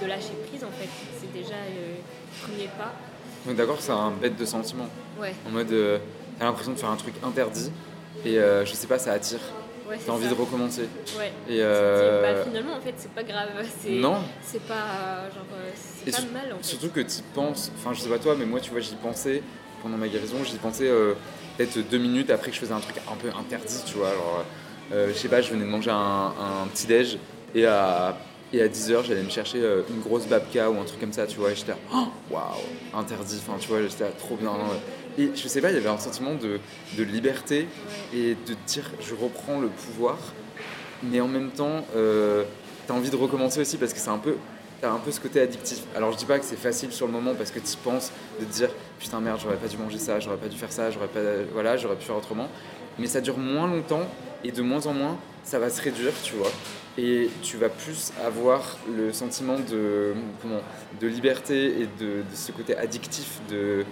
de 0.01 0.05
lâcher 0.07 0.33
prise, 0.49 0.63
en 0.65 0.71
fait. 0.75 0.89
C'est 1.21 1.31
déjà 1.31 1.55
le 1.69 2.01
premier 2.43 2.67
pas. 2.77 2.91
Donc 3.45 3.55
d'accord, 3.55 3.77
c'est 3.79 3.91
un 3.93 4.11
bête 4.11 4.35
de 4.35 4.45
sentiment. 4.45 4.89
Ouais, 5.21 5.33
En 5.47 5.51
mode, 5.51 5.71
euh, 5.71 5.99
t'as 6.39 6.45
l'impression 6.45 6.73
de 6.73 6.77
faire 6.79 6.89
un 6.89 6.97
truc 6.97 7.13
interdit 7.23 7.71
et 8.25 8.35
je 8.35 8.73
sais 8.73 8.87
pas, 8.87 8.97
ça 8.97 9.13
attire. 9.13 9.39
Ouais, 9.89 9.97
T'as 10.05 10.11
envie 10.11 10.23
ça. 10.25 10.29
de 10.33 10.39
recommencer. 10.39 10.87
Ouais. 11.17 11.31
Et 11.47 11.53
dis, 11.53 11.59
euh, 11.61 12.21
bah, 12.35 12.43
finalement, 12.45 12.73
en 12.75 12.81
fait, 12.81 12.93
c'est 12.97 13.11
pas 13.11 13.23
grave. 13.23 13.49
Non. 13.89 14.17
C'est 14.43 14.61
pas, 14.65 14.73
euh, 14.73 15.29
genre, 15.33 15.45
euh, 15.57 16.11
pas 16.11 16.17
mal, 16.33 16.53
en 16.53 16.57
fait. 16.57 16.63
Surtout 16.63 16.89
que 16.89 16.99
tu 17.01 17.21
penses, 17.33 17.71
enfin 17.77 17.93
je 17.93 18.01
sais 18.01 18.09
pas 18.09 18.19
toi, 18.19 18.35
mais 18.37 18.45
moi 18.45 18.59
tu 18.59 18.71
vois, 18.71 18.79
j'y 18.79 18.95
pensais 18.95 19.41
pendant 19.81 19.97
ma 19.97 20.07
guérison, 20.07 20.37
j'y 20.43 20.57
pensais 20.57 20.87
euh, 20.89 21.13
peut-être 21.57 21.77
deux 21.89 21.97
minutes 21.99 22.29
après 22.31 22.49
que 22.49 22.55
je 22.55 22.61
faisais 22.61 22.73
un 22.73 22.79
truc 22.79 22.95
un 23.11 23.15
peu 23.15 23.29
interdit, 23.37 23.83
tu 23.85 23.95
vois. 23.95 24.09
Alors, 24.09 24.45
euh, 24.93 25.07
je 25.09 25.13
sais 25.13 25.27
pas, 25.29 25.41
je 25.41 25.51
venais 25.51 25.65
de 25.65 25.69
manger 25.69 25.91
un, 25.91 26.33
un 26.63 26.67
petit 26.73 26.87
déj 26.87 27.17
et 27.53 27.65
à, 27.65 28.17
et 28.53 28.61
à 28.61 28.67
10h 28.67 29.03
j'allais 29.07 29.23
me 29.23 29.29
chercher 29.29 29.59
une 29.89 30.01
grosse 30.01 30.27
babka 30.27 30.69
ou 30.69 30.79
un 30.79 30.83
truc 30.85 30.99
comme 30.99 31.13
ça, 31.13 31.25
tu 31.27 31.37
vois. 31.37 31.51
Et 31.51 31.55
j'étais 31.55 31.71
là, 31.71 31.77
Oh, 31.93 32.05
waouh, 32.31 32.43
interdit, 32.99 33.41
enfin 33.47 33.57
tu 33.59 33.67
vois, 33.67 33.81
j'étais 33.83 34.09
trop 34.19 34.35
bien. 34.35 34.51
Et 35.17 35.31
je 35.33 35.47
sais 35.47 35.61
pas, 35.61 35.71
il 35.71 35.75
y 35.75 35.77
avait 35.77 35.89
un 35.89 35.97
sentiment 35.97 36.35
de, 36.35 36.59
de 36.97 37.03
liberté 37.03 37.67
et 38.13 38.35
de 38.47 38.55
dire 38.67 38.91
je 39.01 39.15
reprends 39.15 39.59
le 39.59 39.69
pouvoir, 39.69 40.17
mais 41.03 41.21
en 41.21 41.27
même 41.27 41.51
temps, 41.51 41.85
euh, 41.95 42.43
t'as 42.87 42.93
envie 42.93 43.09
de 43.09 43.15
recommencer 43.15 43.61
aussi 43.61 43.77
parce 43.77 43.93
que 43.93 43.99
c'est 43.99 44.09
un 44.09 44.17
peu 44.17 44.35
t'as 44.81 44.91
un 44.91 44.97
peu 44.97 45.11
ce 45.11 45.21
côté 45.21 45.39
addictif. 45.39 45.83
Alors 45.95 46.11
je 46.11 46.17
dis 46.17 46.25
pas 46.25 46.37
que 46.37 46.45
c'est 46.45 46.57
facile 46.57 46.91
sur 46.91 47.05
le 47.07 47.13
moment 47.13 47.33
parce 47.33 47.51
que 47.51 47.59
tu 47.59 47.77
penses 47.81 48.11
de 48.39 48.45
te 48.45 48.51
dire 48.51 48.69
putain 48.99 49.21
merde 49.21 49.39
j'aurais 49.41 49.55
pas 49.55 49.67
dû 49.67 49.77
manger 49.77 49.97
ça, 49.97 50.19
j'aurais 50.19 50.37
pas 50.37 50.47
dû 50.47 50.57
faire 50.57 50.71
ça, 50.71 50.91
j'aurais 50.91 51.07
pas 51.07 51.21
voilà 51.53 51.77
j'aurais 51.77 51.95
pu 51.95 52.03
faire 52.03 52.17
autrement. 52.17 52.49
Mais 52.99 53.07
ça 53.07 53.21
dure 53.21 53.37
moins 53.37 53.67
longtemps 53.67 54.07
et 54.43 54.51
de 54.51 54.61
moins 54.61 54.85
en 54.85 54.93
moins 54.93 55.17
ça 55.43 55.59
va 55.59 55.69
se 55.69 55.81
réduire 55.81 56.13
tu 56.23 56.33
vois. 56.35 56.51
Et 56.97 57.29
tu 57.41 57.57
vas 57.57 57.69
plus 57.69 58.11
avoir 58.25 58.77
le 58.93 59.11
sentiment 59.11 59.59
de 59.59 60.13
comment 60.41 60.61
de 60.99 61.07
liberté 61.07 61.81
et 61.81 61.89
de, 61.99 62.21
de 62.29 62.35
ce 62.35 62.51
côté 62.51 62.75
addictif 62.75 63.39
de 63.49 63.85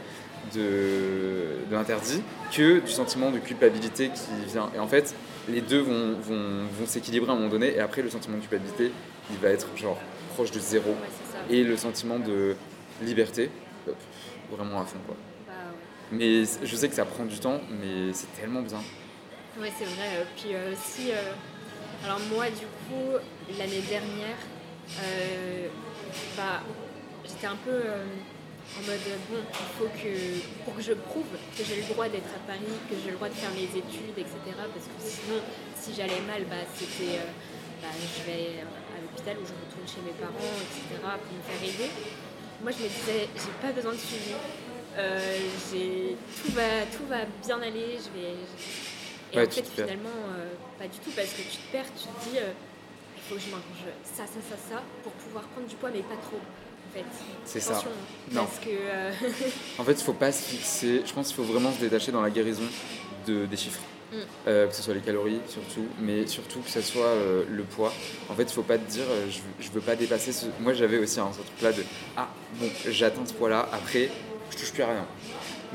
de, 0.54 1.68
de 1.70 1.76
l'interdit 1.76 2.22
que 2.52 2.80
du 2.80 2.92
sentiment 2.92 3.32
de 3.32 3.40
culpabilité 3.40 4.10
qui 4.10 4.52
vient. 4.52 4.70
Et 4.76 4.80
en 4.80 4.88
fait, 4.88 5.16
les 5.50 5.62
deux 5.62 5.82
vont, 5.82 6.14
vont, 6.22 6.66
vont 6.80 6.86
s'équilibrer 6.86 7.30
à 7.30 7.34
un 7.34 7.38
moment 7.38 7.50
donné, 7.50 7.76
et 7.76 7.80
après, 7.80 8.02
le 8.02 8.10
sentiment 8.10 8.38
de 8.38 8.42
culpabilité, 8.42 8.92
il 9.32 9.38
va 9.38 9.50
être 9.50 9.68
genre 9.76 10.00
proche 10.34 10.52
de 10.52 10.60
zéro. 10.60 10.90
Ouais. 10.92 11.56
Et 11.58 11.64
le 11.64 11.78
sentiment 11.78 12.20
de 12.20 12.56
liberté, 13.02 13.50
hop, 13.88 13.96
vraiment 14.52 14.82
à 14.82 14.86
fond. 14.86 15.00
Quoi. 15.06 15.16
Bah, 15.48 15.54
ouais. 15.54 16.18
Mais 16.18 16.44
je 16.64 16.76
sais 16.76 16.88
que 16.88 16.96
ça 16.96 17.06
prend 17.06 17.26
du 17.26 17.40
temps, 17.40 17.60
mais 17.70 18.14
c'est 18.14 18.32
tellement 18.40 18.62
bien. 18.62 18.80
Oui, 19.60 19.68
c'est 19.78 19.86
vrai. 19.86 20.08
Euh, 20.18 20.24
Puis 20.36 20.54
euh, 20.54 20.72
aussi, 20.72 21.12
euh, 21.12 21.34
alors 22.06 22.20
moi, 22.34 22.46
du 22.50 22.66
coup, 22.66 23.18
l'année 23.58 23.84
dernière, 23.90 24.38
euh, 25.02 25.68
bah, 26.38 26.62
j'étais 27.26 27.48
un 27.48 27.58
peu 27.66 27.82
en 28.78 28.82
mode 28.90 29.06
bon, 29.30 29.42
il 29.44 29.70
faut 29.78 29.90
que, 29.94 30.14
pour 30.66 30.76
que 30.76 30.82
je 30.82 30.94
prouve 30.94 31.30
que 31.58 31.64
j'ai 31.64 31.78
le 31.82 31.88
droit 31.94 32.10
d'être 32.10 32.32
à 32.36 32.42
Paris, 32.48 32.74
que 32.90 32.96
j'ai 32.98 33.12
le 33.12 33.18
droit 33.18 33.30
de 33.30 33.36
faire 33.38 33.52
mes 33.52 33.70
études, 33.70 34.18
etc. 34.18 34.34
Parce 34.58 34.88
que 34.90 34.98
sinon, 35.00 35.40
si 35.78 35.94
j'allais 35.94 36.22
mal, 36.26 36.44
bah, 36.50 36.66
c'était. 36.74 37.22
euh, 37.22 37.30
bah, 37.82 37.90
je 37.94 38.24
vais 38.26 38.64
à 38.64 38.98
l'hôpital 39.02 39.36
ou 39.38 39.46
je 39.46 39.54
retourne 39.54 39.88
chez 39.88 40.02
mes 40.08 40.16
parents, 40.16 40.56
etc. 40.64 41.04
pour 41.04 41.34
me 41.36 41.44
faire 41.44 41.62
aider. 41.62 41.92
Moi, 42.64 42.72
je 42.72 42.84
me 42.84 42.90
disais, 42.90 43.28
j'ai 43.36 43.54
pas 43.62 43.74
besoin 43.74 43.92
de 43.94 43.98
suivi. 44.00 44.34
Euh, 44.98 45.40
tout, 45.70 46.52
va, 46.54 46.86
tout 46.96 47.06
va 47.10 47.26
bien 47.46 47.62
aller, 47.62 47.98
je 48.00 48.10
vais. 48.16 48.34
Et 49.34 49.38
Ouais, 49.38 49.48
en 49.48 49.50
fait, 49.50 49.66
finalement, 49.68 50.20
euh, 50.38 50.54
pas 50.80 50.88
du 50.88 50.98
tout, 51.00 51.10
parce 51.16 51.30
que 51.34 51.42
tu 51.42 51.58
te 51.58 51.72
perds, 51.72 51.90
tu 51.98 52.06
te 52.08 52.30
dis, 52.30 52.38
il 52.38 53.22
faut 53.28 53.36
que 53.36 53.42
je 53.42 53.50
mange 53.50 53.62
ça, 54.06 54.24
ça, 54.28 54.40
ça, 54.48 54.56
ça, 54.56 54.82
pour 55.02 55.12
pouvoir 55.14 55.44
prendre 55.46 55.68
du 55.68 55.76
poids, 55.76 55.90
mais 55.92 56.04
pas 56.04 56.16
trop, 56.22 56.40
fait. 56.94 57.06
C'est 57.46 57.60
ça. 57.60 57.84
Non. 58.32 58.46
Parce 58.46 58.60
que, 58.60 58.70
euh, 58.70 59.12
En 59.80 59.84
fait, 59.84 59.94
il 59.94 60.04
faut 60.04 60.14
pas 60.14 60.32
se 60.32 60.44
fixer. 60.44 61.02
Je 61.06 61.14
pense 61.14 61.28
qu'il 61.28 61.36
faut 61.36 61.44
vraiment 61.44 61.72
se 61.72 61.80
détacher 61.80 62.12
dans 62.12 62.22
la 62.22 62.30
guérison 62.30 62.64
de, 63.28 63.46
des 63.46 63.58
chiffres. 63.58 63.82
Mm. 64.12 64.16
Euh, 64.48 64.68
que 64.68 64.76
ce 64.76 64.84
soit 64.84 64.94
les 64.94 65.00
calories 65.00 65.40
surtout, 65.48 65.88
mais 66.00 66.28
surtout 66.28 66.60
que 66.60 66.70
ce 66.70 66.82
soit 66.82 67.06
euh, 67.06 67.44
le 67.50 67.64
poids. 67.64 67.92
En 68.30 68.36
fait, 68.36 68.44
il 68.44 68.54
faut 68.54 68.62
pas 68.62 68.78
te 68.78 68.90
dire 68.90 69.06
je, 69.28 69.40
je 69.60 69.72
veux 69.72 69.82
pas 69.82 69.96
dépasser 69.96 70.32
ce. 70.32 70.46
Moi, 70.60 70.74
j'avais 70.74 71.00
aussi 71.00 71.20
un 71.20 71.32
ce 71.34 71.40
truc-là 71.40 71.72
de 71.72 71.84
ah 72.16 72.28
bon, 72.60 72.70
j'atteins 72.88 73.26
ce 73.26 73.34
poids-là. 73.34 73.68
Après, 73.74 74.10
je 74.52 74.58
touche 74.58 74.72
plus 74.72 74.84
à 74.84 74.88
rien. 74.88 75.08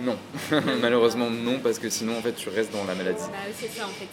Non, 0.01 0.17
malheureusement 0.81 1.29
non, 1.29 1.59
parce 1.59 1.79
que 1.79 1.91
sinon 1.91 2.19
en 2.19 2.23
fait 2.23 2.33
tu 2.33 2.49
restes 2.49 2.73
dans 2.73 2.85
la 2.85 2.95
maladie. 2.95 3.25
bah, 3.31 3.39
c'est 3.59 3.69
ça, 3.69 3.85
en 3.85 3.89
fait, 3.89 4.07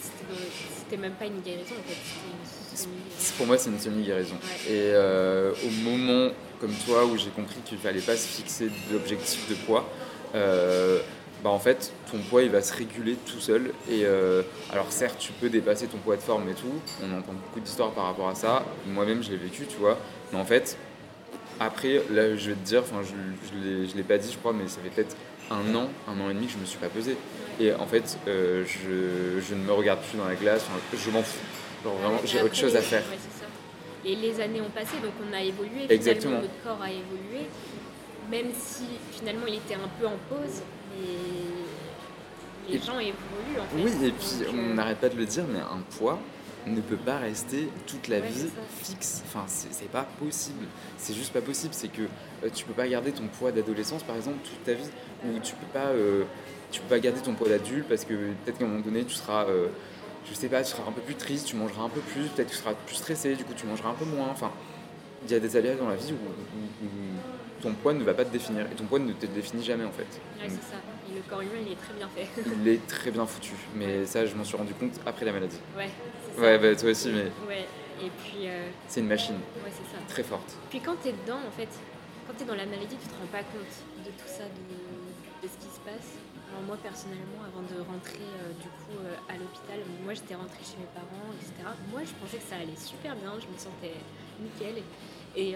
c'était 0.78 0.96
même 1.00 1.12
pas 1.12 1.26
une 1.26 1.40
guérison, 1.40 1.74
en 1.78 1.88
fait, 1.88 2.84
une 2.84 3.36
Pour 3.36 3.46
moi, 3.46 3.56
c'est 3.56 3.70
une 3.70 3.78
semi-guérison. 3.78 4.34
Ouais. 4.34 4.72
Et 4.72 4.90
euh, 4.94 5.52
au 5.64 5.70
moment 5.88 6.32
comme 6.60 6.72
toi 6.86 7.04
où 7.04 7.16
j'ai 7.16 7.30
compris 7.30 7.58
qu'il 7.64 7.78
fallait 7.78 8.00
pas 8.00 8.16
se 8.16 8.26
fixer 8.26 8.70
d'objectif 8.90 9.48
de 9.48 9.54
poids, 9.54 9.88
euh, 10.34 11.00
bah 11.44 11.50
en 11.50 11.58
fait 11.58 11.92
ton 12.10 12.18
poids 12.18 12.42
il 12.42 12.50
va 12.50 12.62
se 12.62 12.74
réguler 12.74 13.16
tout 13.26 13.40
seul. 13.40 13.72
Et 13.90 14.04
euh, 14.04 14.42
alors 14.72 14.90
certes 14.90 15.16
tu 15.18 15.32
peux 15.32 15.48
dépasser 15.48 15.86
ton 15.86 15.98
poids 15.98 16.16
de 16.16 16.22
forme 16.22 16.48
et 16.48 16.54
tout. 16.54 16.72
On 17.02 17.16
entend 17.16 17.32
beaucoup 17.32 17.60
d'histoires 17.60 17.92
par 17.92 18.04
rapport 18.04 18.28
à 18.28 18.34
ça. 18.34 18.64
Moi-même 18.86 19.22
je 19.22 19.30
l'ai 19.30 19.36
vécu 19.36 19.66
tu 19.66 19.76
vois. 19.76 19.98
Mais 20.32 20.38
en 20.38 20.44
fait 20.44 20.76
après 21.60 22.02
là 22.10 22.36
je 22.36 22.50
vais 22.50 22.56
te 22.56 22.66
dire 22.66 22.82
enfin 22.82 23.02
je, 23.02 23.86
je 23.88 23.96
l'ai 23.96 24.02
pas 24.02 24.18
dit 24.18 24.30
je 24.30 24.38
crois 24.38 24.52
mais 24.52 24.68
ça 24.68 24.78
fait 24.82 24.90
peut-être 24.90 25.16
un 25.50 25.74
an 25.74 25.88
un 26.06 26.20
an 26.20 26.28
et 26.28 26.34
demi 26.34 26.46
que 26.46 26.52
je 26.52 26.58
me 26.58 26.64
suis 26.64 26.78
pas 26.78 26.88
pesé. 26.88 27.16
Et 27.60 27.72
en 27.72 27.86
fait 27.86 28.18
euh, 28.28 28.64
je, 28.66 29.40
je, 29.40 29.54
ne 29.54 29.62
me 29.62 29.72
regarde 29.72 30.00
plus 30.00 30.18
dans 30.18 30.26
la 30.28 30.34
glace. 30.34 30.64
Je 30.92 31.10
m'en 31.10 31.22
fous. 31.22 31.38
Genre 31.84 31.94
vraiment 31.96 32.20
j'ai 32.24 32.42
autre 32.42 32.56
chose 32.56 32.76
à 32.76 32.80
faire 32.80 33.04
et 34.06 34.14
les 34.14 34.40
années 34.40 34.60
ont 34.60 34.70
passé 34.70 34.96
donc 35.02 35.12
on 35.28 35.34
a 35.34 35.42
évolué 35.42 35.86
exactement 35.88 36.40
notre 36.40 36.62
corps 36.62 36.80
a 36.80 36.90
évolué 36.90 37.46
même 38.30 38.52
si 38.54 38.84
finalement 39.12 39.46
il 39.46 39.56
était 39.56 39.74
un 39.74 39.88
peu 39.98 40.06
en 40.06 40.16
pause 40.28 40.62
les 42.68 42.78
gens 42.78 42.98
évoluent 42.98 43.60
en 43.60 43.64
fait. 43.64 43.82
Oui, 43.82 44.06
et 44.06 44.10
puis 44.10 44.50
on 44.52 44.70
euh, 44.70 44.74
n'arrête 44.74 44.98
pas 44.98 45.08
de 45.08 45.16
le 45.16 45.24
dire, 45.24 45.44
mais 45.48 45.60
un 45.60 45.80
poids 45.98 46.18
ne 46.66 46.80
peut 46.80 46.96
pas 46.96 47.18
rester 47.18 47.68
toute 47.86 48.08
la 48.08 48.18
vie 48.20 48.48
fixe. 48.82 49.22
Enfin, 49.26 49.44
c'est 49.46 49.90
pas 49.90 50.06
possible. 50.18 50.66
C'est 50.98 51.14
juste 51.14 51.32
pas 51.32 51.40
possible. 51.40 51.72
C'est 51.74 51.88
que 51.88 52.02
euh, 52.02 52.48
tu 52.52 52.64
peux 52.64 52.72
pas 52.72 52.88
garder 52.88 53.12
ton 53.12 53.28
poids 53.28 53.52
d'adolescence, 53.52 54.02
par 54.02 54.16
exemple, 54.16 54.38
toute 54.42 54.64
ta 54.64 54.72
vie, 54.72 54.90
ou 55.24 55.38
tu 55.38 55.54
peux 55.54 55.72
pas, 55.72 55.86
euh, 55.86 56.24
tu 56.72 56.80
peux 56.80 56.88
pas 56.88 56.98
garder 56.98 57.20
ton 57.20 57.34
poids 57.34 57.48
d'adulte 57.48 57.86
parce 57.88 58.04
que 58.04 58.14
peut-être 58.14 58.58
qu'à 58.58 58.64
un 58.64 58.68
moment 58.68 58.80
donné, 58.80 59.04
tu 59.04 59.14
seras, 59.14 59.46
je 60.28 60.34
sais 60.34 60.48
pas, 60.48 60.62
tu 60.62 60.72
seras 60.72 60.88
un 60.88 60.92
peu 60.92 61.00
plus 61.00 61.14
triste, 61.14 61.46
tu 61.46 61.56
mangeras 61.56 61.84
un 61.84 61.88
peu 61.88 62.00
plus, 62.00 62.28
peut-être 62.28 62.48
que 62.48 62.52
tu 62.52 62.58
seras 62.58 62.74
plus 62.74 62.96
stressé, 62.96 63.34
du 63.36 63.44
coup, 63.44 63.54
tu 63.54 63.66
mangeras 63.66 63.90
un 63.90 63.94
peu 63.94 64.04
moins. 64.04 64.28
Enfin, 64.30 64.50
il 65.24 65.30
y 65.30 65.34
a 65.34 65.40
des 65.40 65.56
aléas 65.56 65.74
dans 65.74 65.88
la 65.88 65.96
vie 65.96 66.12
où, 66.12 67.62
ton 67.62 67.72
poids 67.72 67.94
ne 67.94 68.04
va 68.04 68.12
pas 68.12 68.24
te 68.24 68.30
définir 68.30 68.66
et 68.70 68.74
ton 68.74 68.84
poids 68.84 68.98
ne 68.98 69.12
te 69.12 69.24
définit 69.26 69.64
jamais 69.64 69.84
en 69.84 69.90
fait. 69.90 70.20
Ouais, 70.42 70.48
c'est 70.48 70.70
ça 70.70 70.76
le 71.16 71.22
corps 71.28 71.40
humain, 71.40 71.60
il 71.64 71.72
est 71.72 71.76
très 71.76 71.94
bien 71.94 72.08
fait. 72.08 72.26
il 72.60 72.68
est 72.68 72.86
très 72.86 73.10
bien 73.10 73.26
foutu, 73.26 73.54
mais 73.74 74.06
ça, 74.06 74.26
je 74.26 74.34
m'en 74.34 74.44
suis 74.44 74.56
rendu 74.56 74.74
compte 74.74 74.92
après 75.06 75.24
la 75.24 75.32
maladie. 75.32 75.58
Ouais, 75.76 75.88
c'est 75.88 76.36
ça. 76.36 76.42
Ouais, 76.42 76.58
bah, 76.58 76.76
toi 76.76 76.90
aussi, 76.90 77.08
mais. 77.10 77.30
Ouais, 77.48 77.66
et 78.02 78.10
puis. 78.22 78.46
Euh, 78.46 78.68
c'est 78.88 79.00
une 79.00 79.08
machine. 79.08 79.36
Ouais, 79.64 79.70
c'est 79.70 79.96
ça. 79.96 80.02
Très 80.08 80.22
forte. 80.22 80.56
Puis 80.70 80.80
quand 80.80 80.96
t'es 81.02 81.12
dedans, 81.12 81.40
en 81.46 81.50
fait, 81.50 81.68
quand 82.26 82.34
t'es 82.36 82.44
dans 82.44 82.54
la 82.54 82.66
maladie, 82.66 82.96
tu 83.00 83.08
te 83.08 83.14
rends 83.14 83.30
pas 83.32 83.44
compte 83.44 84.04
de 84.04 84.10
tout 84.10 84.28
ça, 84.28 84.44
de, 84.44 85.46
de 85.46 85.48
ce 85.52 85.56
qui 85.58 85.72
se 85.72 85.80
passe? 85.80 86.10
Alors, 86.48 86.62
moi, 86.66 86.76
personnellement, 86.82 87.42
avant 87.42 87.62
de 87.62 87.80
rentrer 87.82 88.22
euh, 88.22 88.52
du 88.60 88.68
coup 88.68 88.96
euh, 89.02 89.32
à 89.32 89.36
l'hôpital, 89.36 89.80
moi 90.04 90.14
j'étais 90.14 90.34
rentrée 90.34 90.62
chez 90.62 90.78
mes 90.78 90.90
parents, 90.94 91.30
etc. 91.34 91.68
Moi, 91.90 92.02
je 92.04 92.14
pensais 92.20 92.38
que 92.38 92.48
ça 92.48 92.56
allait 92.56 92.76
super 92.76 93.16
bien, 93.16 93.32
je 93.40 93.46
me 93.46 93.58
sentais 93.58 93.94
nickel. 94.40 94.82
Et, 95.36 95.54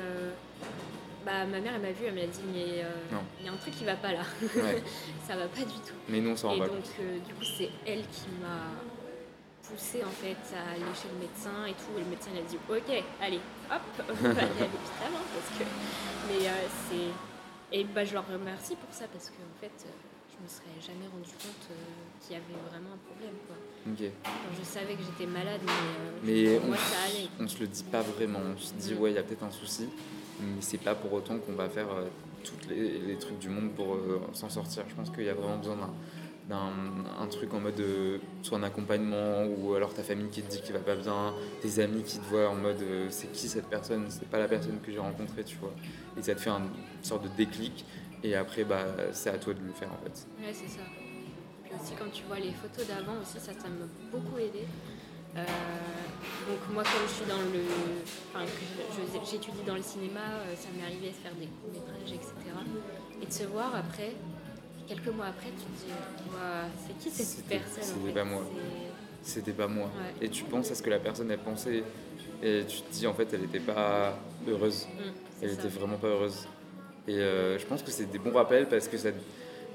bah, 1.24 1.44
ma 1.44 1.60
mère, 1.60 1.74
elle 1.74 1.82
m'a 1.82 1.92
vu, 1.92 2.06
elle 2.06 2.14
m'a 2.14 2.26
dit, 2.26 2.40
mais 2.52 2.82
euh, 2.82 3.18
il 3.40 3.46
y 3.46 3.48
a 3.48 3.52
un 3.52 3.56
truc 3.56 3.74
qui 3.74 3.84
va 3.84 3.96
pas 3.96 4.12
là. 4.12 4.22
ça 5.26 5.36
va 5.36 5.46
pas 5.48 5.60
du 5.60 5.78
tout. 5.84 5.94
Mais 6.08 6.20
non, 6.20 6.34
ça 6.34 6.52
Et 6.54 6.58
donc, 6.60 6.84
euh, 7.00 7.18
du 7.18 7.34
coup, 7.34 7.44
c'est 7.44 7.68
elle 7.86 8.02
qui 8.08 8.28
m'a 8.40 8.72
poussé 9.68 10.02
en 10.02 10.10
fait 10.10 10.56
à 10.56 10.72
aller 10.72 10.94
chez 10.94 11.08
le 11.12 11.20
médecin 11.20 11.66
et 11.66 11.72
tout. 11.72 11.92
Et 11.98 12.00
le 12.00 12.08
médecin, 12.08 12.30
il 12.34 12.40
a 12.40 12.42
dit, 12.42 12.56
ok, 12.68 13.04
allez, 13.20 13.40
hop, 13.70 13.82
on 14.08 14.14
va 14.14 14.30
aller 14.30 14.38
à 14.38 14.44
l'hôpital. 14.48 15.12
Hein, 15.12 15.24
parce 15.34 15.58
que... 15.58 15.64
Mais 16.28 16.48
euh, 16.48 16.68
c'est. 16.88 17.76
Et 17.76 17.84
bah, 17.84 18.04
je 18.04 18.14
leur 18.14 18.26
remercie 18.26 18.74
pour 18.76 18.92
ça 18.92 19.04
parce 19.12 19.28
qu'en 19.28 19.44
en 19.44 19.60
fait, 19.60 19.86
je 20.40 20.44
me 20.44 20.48
serais 20.48 20.80
jamais 20.80 21.06
rendu 21.12 21.30
compte 21.36 21.68
qu'il 22.20 22.32
y 22.32 22.36
avait 22.36 22.60
vraiment 22.70 22.94
un 22.96 23.02
problème. 23.04 23.36
Quoi. 23.46 23.56
je 24.58 24.64
savais 24.64 24.94
que 24.94 25.02
j'étais 25.02 25.26
malade, 25.30 25.60
mais, 26.24 26.24
mais 26.24 26.56
pour 26.56 26.64
on, 26.64 26.68
moi, 26.68 26.76
ça 26.78 27.02
allait. 27.06 27.28
On 27.38 27.46
se 27.46 27.60
le 27.60 27.66
dit 27.66 27.84
pas 27.84 28.00
vraiment. 28.00 28.40
On 28.40 28.58
se 28.58 28.72
dit, 28.74 28.94
mm. 28.94 28.98
ouais, 28.98 29.10
il 29.12 29.14
y 29.16 29.18
a 29.18 29.22
peut-être 29.22 29.44
un 29.44 29.50
souci 29.50 29.88
mais 30.42 30.60
c'est 30.60 30.78
pas 30.78 30.94
pour 30.94 31.12
autant 31.12 31.38
qu'on 31.38 31.52
va 31.52 31.68
faire 31.68 31.88
euh, 31.90 32.06
tous 32.44 32.68
les, 32.68 33.16
trucs 33.16 33.38
du 33.38 33.48
monde 33.48 33.70
pour 33.72 33.94
euh, 33.94 34.20
s'en 34.32 34.48
sortir. 34.48 34.84
Je 34.88 34.94
pense 34.94 35.10
qu'il 35.10 35.24
y 35.24 35.28
a 35.28 35.34
vraiment 35.34 35.58
besoin 35.58 35.76
d'un 36.48 37.26
truc 37.28 37.54
en 37.54 37.60
mode 37.60 37.78
euh, 37.78 38.18
soit 38.42 38.58
un 38.58 38.62
accompagnement 38.64 39.44
ou 39.46 39.74
alors 39.74 39.94
ta 39.94 40.02
famille 40.02 40.28
qui 40.30 40.42
te 40.42 40.50
dit 40.50 40.60
qu'il 40.62 40.72
va 40.72 40.80
pas 40.80 40.96
bien, 40.96 41.34
tes 41.60 41.80
amis 41.80 42.02
qui 42.02 42.18
te 42.18 42.24
voient 42.24 42.48
en 42.48 42.56
mode 42.56 42.82
c'est 43.10 43.30
qui 43.32 43.48
cette 43.48 43.66
personne, 43.66 44.06
c'est 44.08 44.28
pas 44.28 44.38
la 44.38 44.48
personne 44.48 44.80
que 44.84 44.90
j'ai 44.90 44.98
rencontrée, 44.98 45.44
tu 45.44 45.56
vois. 45.58 45.72
Et 46.18 46.22
ça 46.22 46.34
te 46.34 46.40
fait 46.40 46.50
une 46.50 46.68
sorte 47.02 47.24
de 47.24 47.28
déclic 47.36 47.84
et 48.22 48.34
après 48.34 48.64
bah 48.64 48.84
c'est 49.12 49.30
à 49.30 49.38
toi 49.38 49.54
de 49.54 49.60
le 49.60 49.72
faire 49.72 49.88
en 49.92 50.02
fait. 50.04 50.26
Ouais, 50.38 50.52
c'est 50.52 50.68
ça. 50.68 50.82
Puis 51.64 51.72
aussi 51.74 51.94
quand 51.98 52.10
tu 52.12 52.24
vois 52.24 52.38
les 52.38 52.52
photos 52.52 52.86
d'avant 52.86 53.20
aussi 53.20 53.38
ça 53.38 53.52
ça 53.52 53.68
m'a 53.68 53.86
beaucoup 54.10 54.38
aidé. 54.38 54.64
Euh, 55.36 55.42
donc 56.48 56.74
moi 56.74 56.82
comme 56.82 57.06
je 57.06 57.12
suis 57.12 57.26
dans 57.26 57.38
le... 57.38 57.62
Enfin, 58.34 58.44
j'étudie 59.24 59.62
dans 59.64 59.76
le 59.76 59.82
cinéma, 59.82 60.20
euh, 60.20 60.56
ça 60.56 60.68
m'est 60.76 60.84
arrivé 60.84 61.08
de 61.08 61.14
faire 61.14 61.34
des 61.38 61.46
courts-métrages, 61.46 62.12
etc. 62.12 62.32
Et 63.22 63.26
de 63.26 63.32
se 63.32 63.44
voir 63.44 63.74
après, 63.76 64.12
quelques 64.88 65.14
mois 65.14 65.26
après, 65.26 65.50
tu 65.50 65.64
te 65.64 65.86
dis, 65.86 65.92
c'est 66.86 66.98
qui 66.98 67.10
cette 67.10 67.44
personne 67.46 67.82
C'était 67.82 68.12
pas 68.12 68.24
moi. 68.24 68.42
C'était 69.22 69.52
pas 69.52 69.68
moi. 69.68 69.90
Et 70.20 70.28
tu 70.28 70.44
penses 70.44 70.70
à 70.70 70.74
ce 70.74 70.82
que 70.82 70.90
la 70.90 70.98
personne 70.98 71.30
a 71.30 71.36
pensé 71.36 71.84
et 72.42 72.64
tu 72.66 72.80
te 72.80 72.92
dis 72.92 73.06
en 73.06 73.14
fait 73.14 73.32
elle 73.32 73.42
n'était 73.42 73.60
pas 73.60 74.18
heureuse. 74.48 74.86
Mmh, 74.86 75.42
elle 75.42 75.52
était 75.52 75.68
vraiment 75.68 75.98
pas 75.98 76.08
heureuse. 76.08 76.48
Et 77.10 77.18
euh, 77.18 77.58
je 77.58 77.66
pense 77.66 77.82
que 77.82 77.90
c'est 77.90 78.10
des 78.10 78.18
bons 78.18 78.32
rappels 78.32 78.68
parce 78.68 78.86
que 78.86 78.96
ça, 78.96 79.08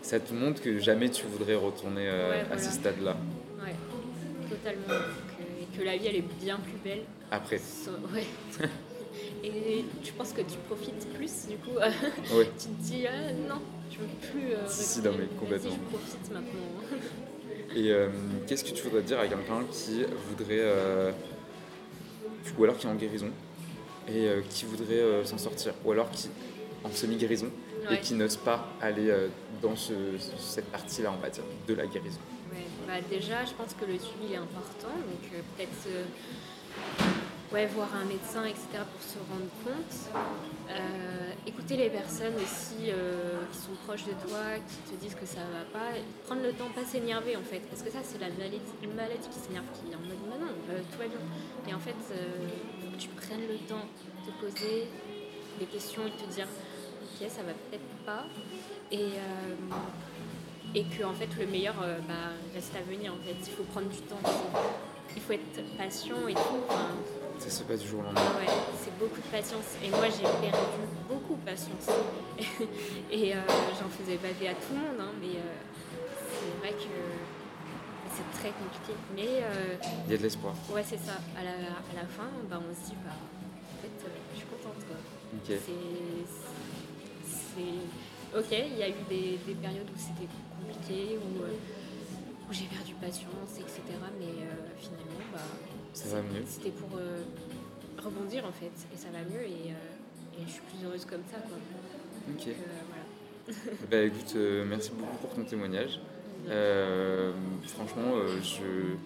ça 0.01 0.19
te 0.19 0.33
montre 0.33 0.61
que 0.61 0.79
jamais 0.79 1.09
tu 1.09 1.25
voudrais 1.25 1.55
retourner 1.55 2.07
à 2.09 2.57
ce 2.57 2.71
stade-là. 2.71 3.17
Ouais, 3.61 3.75
totalement 4.49 5.05
que 5.77 5.83
la 5.83 5.97
vie 5.97 6.07
elle 6.07 6.15
est 6.17 6.43
bien 6.43 6.57
plus 6.57 6.77
belle. 6.83 7.03
Après. 7.31 7.59
ouais. 8.13 8.25
Et 9.43 9.85
tu 10.03 10.13
penses 10.13 10.33
que 10.33 10.41
tu 10.41 10.57
profites 10.67 11.07
plus 11.13 11.47
du 11.47 11.57
coup. 11.57 11.77
tu 12.59 12.67
te 12.67 12.81
dis 12.81 13.05
ah, 13.07 13.31
non, 13.47 13.61
je 13.91 13.99
veux 13.99 14.07
plus. 14.31 14.53
Euh, 14.53 14.67
si, 14.67 15.01
non, 15.01 15.11
mais 15.17 15.25
complètement. 15.39 15.71
Je 15.71 15.97
profite 15.97 16.31
maintenant. 16.31 16.59
Et 17.75 17.91
euh, 17.91 18.09
qu'est-ce 18.47 18.63
que 18.63 18.71
tu 18.71 18.83
voudrais 18.83 19.01
dire 19.01 19.19
à 19.19 19.27
quelqu'un 19.27 19.63
qui 19.71 20.03
voudrait. 20.29 20.59
Euh, 20.59 21.11
ou 22.57 22.63
alors 22.63 22.77
qui 22.77 22.85
est 22.85 22.89
en 22.89 22.95
guérison 22.95 23.29
et 24.07 24.27
qui 24.51 24.65
voudrait 24.65 25.25
s'en 25.25 25.39
sortir? 25.39 25.73
Ou 25.83 25.91
alors 25.91 26.11
qui 26.11 26.29
en 26.85 26.91
semi-guérison 26.91 27.49
et 27.91 27.99
qui 27.99 28.13
n'ose 28.13 28.37
pas 28.37 28.69
aller 28.81 29.13
dans 29.61 29.75
ce, 29.75 29.93
cette 30.39 30.71
partie-là, 30.71 31.11
on 31.15 31.21
va 31.21 31.29
dire, 31.29 31.43
de 31.67 31.73
la 31.73 31.85
guérison 31.85 32.19
bah, 32.87 33.01
déjà, 33.09 33.43
je 33.45 33.53
pense 33.53 33.73
que 33.73 33.85
le 33.85 33.97
suivi 33.97 34.33
est 34.33 34.37
important, 34.37 34.93
donc 34.93 35.25
euh, 35.33 35.41
peut-être 35.57 35.89
ouais, 37.51 37.65
voir 37.67 37.89
un 37.95 38.05
médecin, 38.05 38.45
etc., 38.45 38.85
pour 38.85 39.01
se 39.01 39.17
rendre 39.17 39.49
compte. 39.63 40.13
Euh, 40.69 41.31
écouter 41.47 41.77
les 41.77 41.89
personnes 41.89 42.35
aussi 42.35 42.89
euh, 42.89 43.41
qui 43.51 43.57
sont 43.57 43.75
proches 43.85 44.05
de 44.05 44.13
toi, 44.27 44.61
qui 44.67 44.93
te 44.93 45.01
disent 45.01 45.15
que 45.15 45.25
ça 45.25 45.41
va 45.41 45.65
pas. 45.73 45.97
Prendre 46.25 46.43
le 46.43 46.53
temps, 46.53 46.69
pas 46.75 46.85
s'énerver 46.85 47.35
en 47.35 47.43
fait, 47.43 47.61
parce 47.69 47.81
que 47.81 47.89
ça, 47.89 47.99
c'est 48.03 48.19
la 48.19 48.29
maladie, 48.29 48.61
une 48.83 48.93
maladie 48.93 49.27
qui 49.29 49.39
s'énerve, 49.39 49.65
qui 49.73 49.91
est 49.91 49.95
en 49.95 50.05
mode 50.05 50.21
non, 50.29 50.45
non, 50.45 50.53
tout 50.91 50.99
va 50.99 51.07
bien. 51.07 51.21
Et 51.67 51.73
en 51.73 51.79
fait, 51.79 51.97
faut 51.97 52.91
que 52.91 53.01
tu 53.01 53.09
prennes 53.09 53.47
le 53.49 53.57
temps 53.67 53.85
de 54.25 54.31
te 54.31 54.35
poser 54.39 54.87
des 55.59 55.65
questions 55.65 56.01
et 56.05 56.11
de 56.11 56.25
te 56.25 56.33
dire 56.33 56.47
ok, 56.47 57.29
ça 57.29 57.43
va 57.43 57.53
peut-être 57.53 58.05
pas. 58.05 58.25
Et 58.91 59.13
et 60.75 60.83
que 60.83 61.03
en 61.05 61.13
fait 61.13 61.29
le 61.39 61.47
meilleur 61.47 61.75
euh, 61.81 61.97
bah, 62.07 62.35
reste 62.53 62.75
à 62.75 62.81
venir 62.81 63.13
en 63.13 63.23
fait. 63.25 63.35
Il 63.47 63.53
faut 63.53 63.63
prendre 63.63 63.89
du 63.89 63.97
temps 63.99 64.19
il 65.15 65.21
faut 65.21 65.31
être 65.31 65.77
patient 65.77 66.27
et 66.27 66.33
tout 66.33 66.41
ça 67.39 67.49
se 67.49 67.63
passe 67.63 67.81
du 67.81 67.87
jour 67.87 67.99
au 67.99 68.03
lendemain. 68.03 68.21
ouais 68.39 68.51
c'est 68.83 68.97
beaucoup 68.99 69.15
de 69.21 69.27
patience. 69.31 69.75
Et 69.83 69.89
moi 69.89 70.05
j'ai 70.09 70.23
perdu 70.23 70.57
beaucoup 71.07 71.35
de 71.35 71.45
patience. 71.45 71.87
Et 73.11 73.33
euh, 73.33 73.39
j'en 73.79 73.89
faisais 73.89 74.17
baver 74.17 74.49
à 74.49 74.53
tout 74.53 74.73
le 74.73 74.79
monde 74.79 74.99
hein, 74.99 75.11
mais 75.21 75.39
euh, 75.39 75.55
c'est 76.31 76.59
vrai 76.59 76.71
que 76.71 76.95
c'est 78.13 78.39
très 78.39 78.51
compliqué. 78.51 78.93
Mais 79.15 79.41
il 80.05 80.11
y 80.11 80.15
a 80.15 80.17
de 80.17 80.23
l'espoir. 80.23 80.53
ouais 80.73 80.83
c'est 80.83 80.99
ça. 80.99 81.13
À 81.39 81.43
la, 81.43 81.51
à 81.51 82.03
la 82.03 82.07
fin 82.07 82.27
bah, 82.49 82.59
on 82.59 82.73
se 82.73 82.89
dit 82.89 82.97
bah 83.05 83.11
c'est 85.53 85.61
ok 88.37 88.51
il 88.51 88.77
y 88.77 88.83
a 88.83 88.89
eu 88.89 89.03
des, 89.09 89.37
des 89.45 89.53
périodes 89.53 89.87
où 89.87 89.97
c'était 89.97 90.27
compliqué, 90.59 91.15
euh, 91.15 91.53
où, 92.49 92.53
j'ai 92.53 92.65
perdu 92.65 92.93
patience, 92.95 93.57
etc. 93.59 93.81
Mais 94.19 94.25
euh, 94.25 94.53
finalement, 94.77 95.25
bah. 95.33 95.39
C'était 95.93 96.71
pour 96.71 96.97
euh, 96.97 97.23
rebondir 98.03 98.45
en 98.45 98.51
fait, 98.51 98.71
et 98.93 98.97
ça 98.97 99.07
va 99.11 99.19
mieux, 99.19 99.43
et, 99.43 99.73
je 100.45 100.51
suis 100.51 100.61
plus 100.61 100.85
heureuse 100.85 101.05
comme 101.05 101.23
ça. 101.31 101.37
Quoi. 101.37 101.57
Ok. 102.33 102.49
bah 103.89 104.01
écoute, 104.01 104.35
merci 104.67 104.91
beaucoup 104.91 105.15
pour 105.17 105.29
ton 105.33 105.43
témoignage. 105.45 106.01
franchement, 107.67 108.17
je 108.43 108.97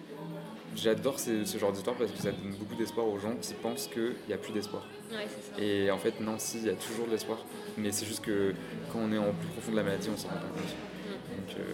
j'adore 0.76 1.18
ce, 1.18 1.44
genre 1.58 1.72
d'histoire 1.72 1.96
parce 1.96 2.10
que 2.10 2.18
ça 2.18 2.30
donne 2.30 2.54
beaucoup 2.58 2.74
d'espoir 2.74 3.06
aux 3.06 3.18
gens 3.18 3.34
qui 3.40 3.54
pensent 3.54 3.88
qu'il 3.88 4.14
n'y 4.28 4.34
a 4.34 4.38
plus 4.38 4.52
d'espoir. 4.52 4.86
Ouais, 5.10 5.26
et 5.62 5.90
en 5.90 5.98
fait, 5.98 6.20
non, 6.20 6.34
si, 6.38 6.58
il 6.58 6.66
y 6.66 6.70
a 6.70 6.74
toujours 6.74 7.06
de 7.06 7.12
l'espoir. 7.12 7.38
Mais 7.76 7.92
c'est 7.92 8.06
juste 8.06 8.24
que 8.24 8.54
quand 8.92 9.00
on 9.00 9.12
est 9.12 9.18
en 9.18 9.32
plus 9.32 9.48
profond 9.48 9.72
de 9.72 9.76
la 9.76 9.82
maladie, 9.82 10.08
on 10.12 10.16
s'en 10.16 10.28
rend 10.28 10.34
pas 10.34 10.40
compte. 10.40 10.62
Donc, 11.36 11.56
euh, 11.58 11.72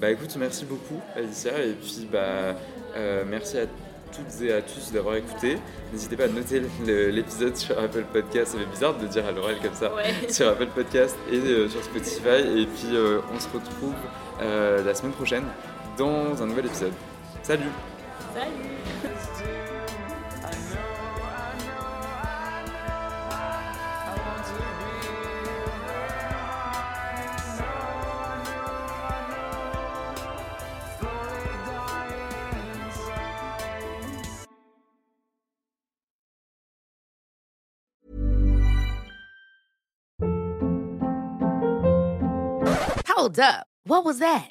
bah 0.00 0.10
écoute, 0.10 0.34
merci 0.36 0.64
beaucoup 0.64 1.00
Alicia 1.14 1.62
et 1.62 1.74
puis 1.74 2.08
bah 2.10 2.56
euh, 2.96 3.24
merci 3.28 3.58
à 3.58 3.66
toutes 4.12 4.42
et 4.42 4.52
à 4.52 4.60
tous 4.60 4.92
d'avoir 4.92 5.16
écouté. 5.16 5.58
N'hésitez 5.92 6.16
pas 6.16 6.24
à 6.24 6.28
noter 6.28 6.62
l'épisode 6.86 7.56
sur 7.56 7.78
Apple 7.78 8.04
Podcast. 8.12 8.52
Ça 8.52 8.58
fait 8.58 8.66
bizarre 8.66 8.98
de 8.98 9.06
dire 9.06 9.24
à 9.24 9.32
l'oreille 9.32 9.58
comme 9.62 9.74
ça. 9.74 9.92
Sur 10.28 10.48
Apple 10.48 10.68
Podcast 10.74 11.16
et 11.30 11.36
euh, 11.36 11.68
sur 11.68 11.82
Spotify. 11.82 12.40
Et 12.58 12.66
puis 12.66 12.96
on 13.32 13.40
se 13.40 13.48
retrouve 13.48 13.94
la 14.40 14.94
semaine 14.94 15.12
prochaine 15.12 15.44
dans 15.96 16.42
un 16.42 16.46
nouvel 16.46 16.66
épisode. 16.66 16.92
Salut 17.42 17.91
Salut 18.32 18.72
Hold 43.22 43.38
up. 43.38 43.66
What 43.84 44.04
was 44.04 44.18
that? 44.20 44.50